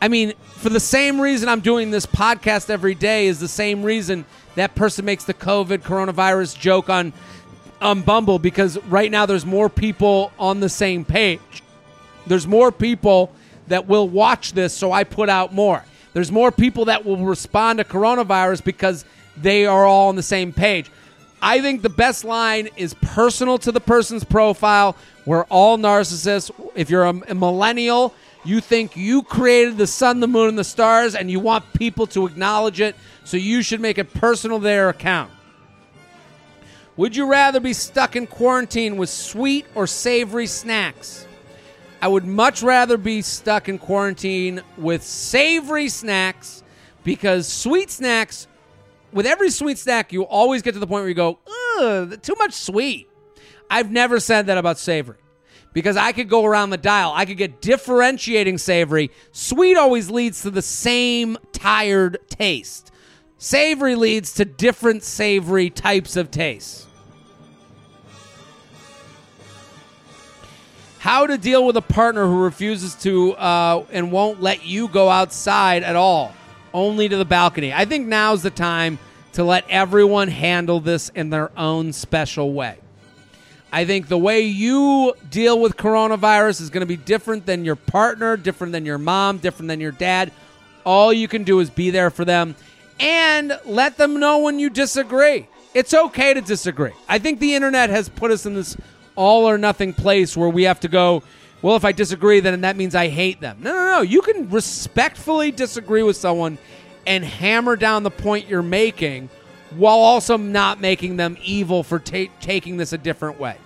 I 0.00 0.08
mean, 0.08 0.34
for 0.42 0.68
the 0.68 0.80
same 0.80 1.20
reason 1.20 1.48
I'm 1.48 1.60
doing 1.60 1.90
this 1.90 2.06
podcast 2.06 2.70
every 2.70 2.94
day 2.94 3.26
is 3.26 3.40
the 3.40 3.48
same 3.48 3.82
reason 3.82 4.24
that 4.54 4.74
person 4.74 5.04
makes 5.04 5.24
the 5.24 5.34
COVID 5.34 5.78
coronavirus 5.78 6.58
joke 6.58 6.88
on 6.88 7.12
on 7.80 8.00
Bumble 8.02 8.38
because 8.38 8.78
right 8.84 9.10
now 9.10 9.26
there's 9.26 9.44
more 9.44 9.68
people 9.68 10.32
on 10.38 10.60
the 10.60 10.68
same 10.68 11.04
page. 11.04 11.62
There's 12.26 12.46
more 12.46 12.72
people 12.72 13.32
that 13.68 13.86
will 13.86 14.08
watch 14.08 14.52
this, 14.52 14.72
so 14.72 14.92
I 14.92 15.04
put 15.04 15.28
out 15.28 15.52
more. 15.52 15.84
There's 16.14 16.32
more 16.32 16.50
people 16.50 16.86
that 16.86 17.04
will 17.04 17.18
respond 17.18 17.78
to 17.78 17.84
coronavirus 17.84 18.64
because 18.64 19.04
they 19.36 19.66
are 19.66 19.84
all 19.84 20.08
on 20.08 20.16
the 20.16 20.22
same 20.22 20.52
page. 20.52 20.90
I 21.42 21.60
think 21.60 21.82
the 21.82 21.90
best 21.90 22.24
line 22.24 22.68
is 22.76 22.94
personal 22.94 23.58
to 23.58 23.72
the 23.72 23.80
person's 23.80 24.24
profile. 24.24 24.96
We're 25.26 25.44
all 25.44 25.78
narcissists. 25.78 26.50
If 26.74 26.90
you're 26.90 27.04
a, 27.04 27.14
a 27.28 27.34
millennial, 27.34 28.14
you 28.44 28.60
think 28.60 28.96
you 28.96 29.22
created 29.22 29.76
the 29.76 29.86
sun, 29.86 30.20
the 30.20 30.28
moon, 30.28 30.50
and 30.50 30.58
the 30.58 30.64
stars, 30.64 31.14
and 31.14 31.30
you 31.30 31.40
want 31.40 31.72
people 31.74 32.06
to 32.08 32.26
acknowledge 32.26 32.80
it, 32.80 32.96
so 33.24 33.36
you 33.36 33.62
should 33.62 33.80
make 33.80 33.98
it 33.98 34.14
personal 34.14 34.58
to 34.58 34.64
their 34.64 34.88
account. 34.88 35.30
Would 36.96 37.14
you 37.14 37.26
rather 37.26 37.60
be 37.60 37.74
stuck 37.74 38.16
in 38.16 38.26
quarantine 38.26 38.96
with 38.96 39.10
sweet 39.10 39.66
or 39.74 39.86
savory 39.86 40.46
snacks? 40.46 41.26
I 42.00 42.08
would 42.08 42.24
much 42.24 42.62
rather 42.62 42.96
be 42.96 43.20
stuck 43.20 43.68
in 43.68 43.78
quarantine 43.78 44.62
with 44.78 45.02
savory 45.02 45.88
snacks 45.88 46.62
because 47.04 47.48
sweet 47.48 47.90
snacks, 47.90 48.46
with 49.16 49.26
every 49.26 49.50
sweet 49.50 49.78
snack, 49.78 50.12
you 50.12 50.24
always 50.24 50.60
get 50.60 50.74
to 50.74 50.78
the 50.78 50.86
point 50.86 51.02
where 51.02 51.08
you 51.08 51.14
go, 51.14 51.38
ugh, 51.78 52.20
too 52.22 52.34
much 52.38 52.52
sweet. 52.52 53.08
I've 53.70 53.90
never 53.90 54.20
said 54.20 54.46
that 54.46 54.58
about 54.58 54.78
savory 54.78 55.16
because 55.72 55.96
I 55.96 56.12
could 56.12 56.28
go 56.28 56.44
around 56.44 56.70
the 56.70 56.76
dial. 56.76 57.12
I 57.14 57.24
could 57.24 57.38
get 57.38 57.62
differentiating 57.62 58.58
savory. 58.58 59.10
Sweet 59.32 59.76
always 59.76 60.10
leads 60.10 60.42
to 60.42 60.50
the 60.50 60.60
same 60.60 61.38
tired 61.52 62.18
taste. 62.28 62.92
Savory 63.38 63.94
leads 63.94 64.34
to 64.34 64.44
different 64.44 65.02
savory 65.02 65.70
types 65.70 66.16
of 66.16 66.30
tastes. 66.30 66.86
How 70.98 71.26
to 71.26 71.38
deal 71.38 71.64
with 71.64 71.76
a 71.76 71.82
partner 71.82 72.26
who 72.26 72.42
refuses 72.42 72.94
to 72.96 73.32
uh, 73.34 73.86
and 73.90 74.12
won't 74.12 74.42
let 74.42 74.66
you 74.66 74.88
go 74.88 75.08
outside 75.08 75.84
at 75.84 75.96
all, 75.96 76.34
only 76.74 77.08
to 77.08 77.16
the 77.16 77.24
balcony. 77.24 77.72
I 77.72 77.86
think 77.86 78.06
now's 78.06 78.42
the 78.42 78.50
time 78.50 78.98
to 79.36 79.44
let 79.44 79.68
everyone 79.68 80.28
handle 80.28 80.80
this 80.80 81.10
in 81.10 81.28
their 81.28 81.50
own 81.58 81.92
special 81.92 82.54
way. 82.54 82.78
I 83.70 83.84
think 83.84 84.08
the 84.08 84.16
way 84.16 84.40
you 84.40 85.12
deal 85.30 85.60
with 85.60 85.76
coronavirus 85.76 86.62
is 86.62 86.70
going 86.70 86.80
to 86.80 86.86
be 86.86 86.96
different 86.96 87.44
than 87.44 87.62
your 87.62 87.76
partner, 87.76 88.38
different 88.38 88.72
than 88.72 88.86
your 88.86 88.96
mom, 88.96 89.36
different 89.36 89.68
than 89.68 89.78
your 89.78 89.92
dad. 89.92 90.32
All 90.84 91.12
you 91.12 91.28
can 91.28 91.44
do 91.44 91.60
is 91.60 91.68
be 91.68 91.90
there 91.90 92.08
for 92.08 92.24
them 92.24 92.56
and 92.98 93.60
let 93.66 93.98
them 93.98 94.18
know 94.18 94.38
when 94.38 94.58
you 94.58 94.70
disagree. 94.70 95.46
It's 95.74 95.92
okay 95.92 96.32
to 96.32 96.40
disagree. 96.40 96.92
I 97.06 97.18
think 97.18 97.38
the 97.38 97.54
internet 97.54 97.90
has 97.90 98.08
put 98.08 98.30
us 98.30 98.46
in 98.46 98.54
this 98.54 98.74
all 99.16 99.44
or 99.44 99.58
nothing 99.58 99.92
place 99.92 100.34
where 100.34 100.48
we 100.48 100.62
have 100.62 100.80
to 100.80 100.88
go, 100.88 101.22
well, 101.60 101.76
if 101.76 101.84
I 101.84 101.92
disagree, 101.92 102.40
then 102.40 102.62
that 102.62 102.76
means 102.78 102.94
I 102.94 103.08
hate 103.08 103.42
them. 103.42 103.58
No, 103.60 103.74
no, 103.74 103.84
no. 103.96 104.00
You 104.00 104.22
can 104.22 104.48
respectfully 104.48 105.50
disagree 105.50 106.02
with 106.02 106.16
someone 106.16 106.56
and 107.06 107.24
hammer 107.24 107.76
down 107.76 108.02
the 108.02 108.10
point 108.10 108.48
you're 108.48 108.62
making 108.62 109.28
while 109.70 109.98
also 109.98 110.36
not 110.36 110.80
making 110.80 111.16
them 111.16 111.36
evil 111.42 111.82
for 111.82 111.98
ta- 111.98 112.32
taking 112.40 112.76
this 112.76 112.92
a 112.92 112.98
different 112.98 113.38
way. 113.38 113.56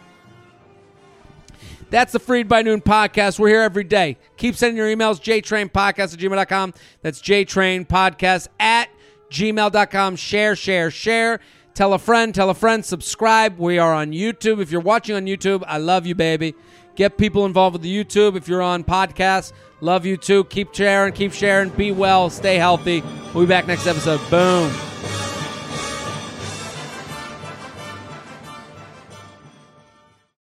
That's 1.90 2.12
the 2.12 2.20
Freid 2.20 2.48
by 2.48 2.62
Noon 2.62 2.80
podcast. 2.80 3.38
We're 3.38 3.48
here 3.48 3.62
every 3.62 3.84
day. 3.84 4.16
Keep 4.36 4.54
sending 4.54 4.76
your 4.76 4.86
emails, 4.86 5.20
jtrainpodcast 5.20 6.14
at 6.14 6.20
gmail.com. 6.20 6.74
That's 7.02 7.20
jtrainpodcast 7.20 8.48
at 8.60 8.88
gmail.com. 9.30 10.16
Share, 10.16 10.54
share, 10.56 10.90
share. 10.90 11.40
Tell 11.74 11.92
a 11.92 11.98
friend, 11.98 12.34
tell 12.34 12.50
a 12.50 12.54
friend, 12.54 12.84
subscribe. 12.84 13.58
We 13.58 13.78
are 13.78 13.92
on 13.92 14.12
YouTube. 14.12 14.60
If 14.60 14.70
you're 14.70 14.80
watching 14.80 15.16
on 15.16 15.26
YouTube, 15.26 15.64
I 15.66 15.78
love 15.78 16.06
you, 16.06 16.14
baby. 16.14 16.54
Get 17.00 17.16
people 17.16 17.46
involved 17.46 17.72
with 17.72 17.80
the 17.80 18.04
YouTube. 18.04 18.36
If 18.36 18.46
you're 18.46 18.60
on 18.60 18.84
podcasts, 18.84 19.54
love 19.80 20.04
you 20.04 20.18
too. 20.18 20.44
Keep 20.44 20.74
sharing, 20.74 21.14
keep 21.14 21.32
sharing. 21.32 21.70
Be 21.70 21.92
well, 21.92 22.28
stay 22.28 22.56
healthy. 22.56 23.02
We'll 23.32 23.46
be 23.46 23.48
back 23.48 23.66
next 23.66 23.86
episode. 23.86 24.20
Boom. 24.28 24.70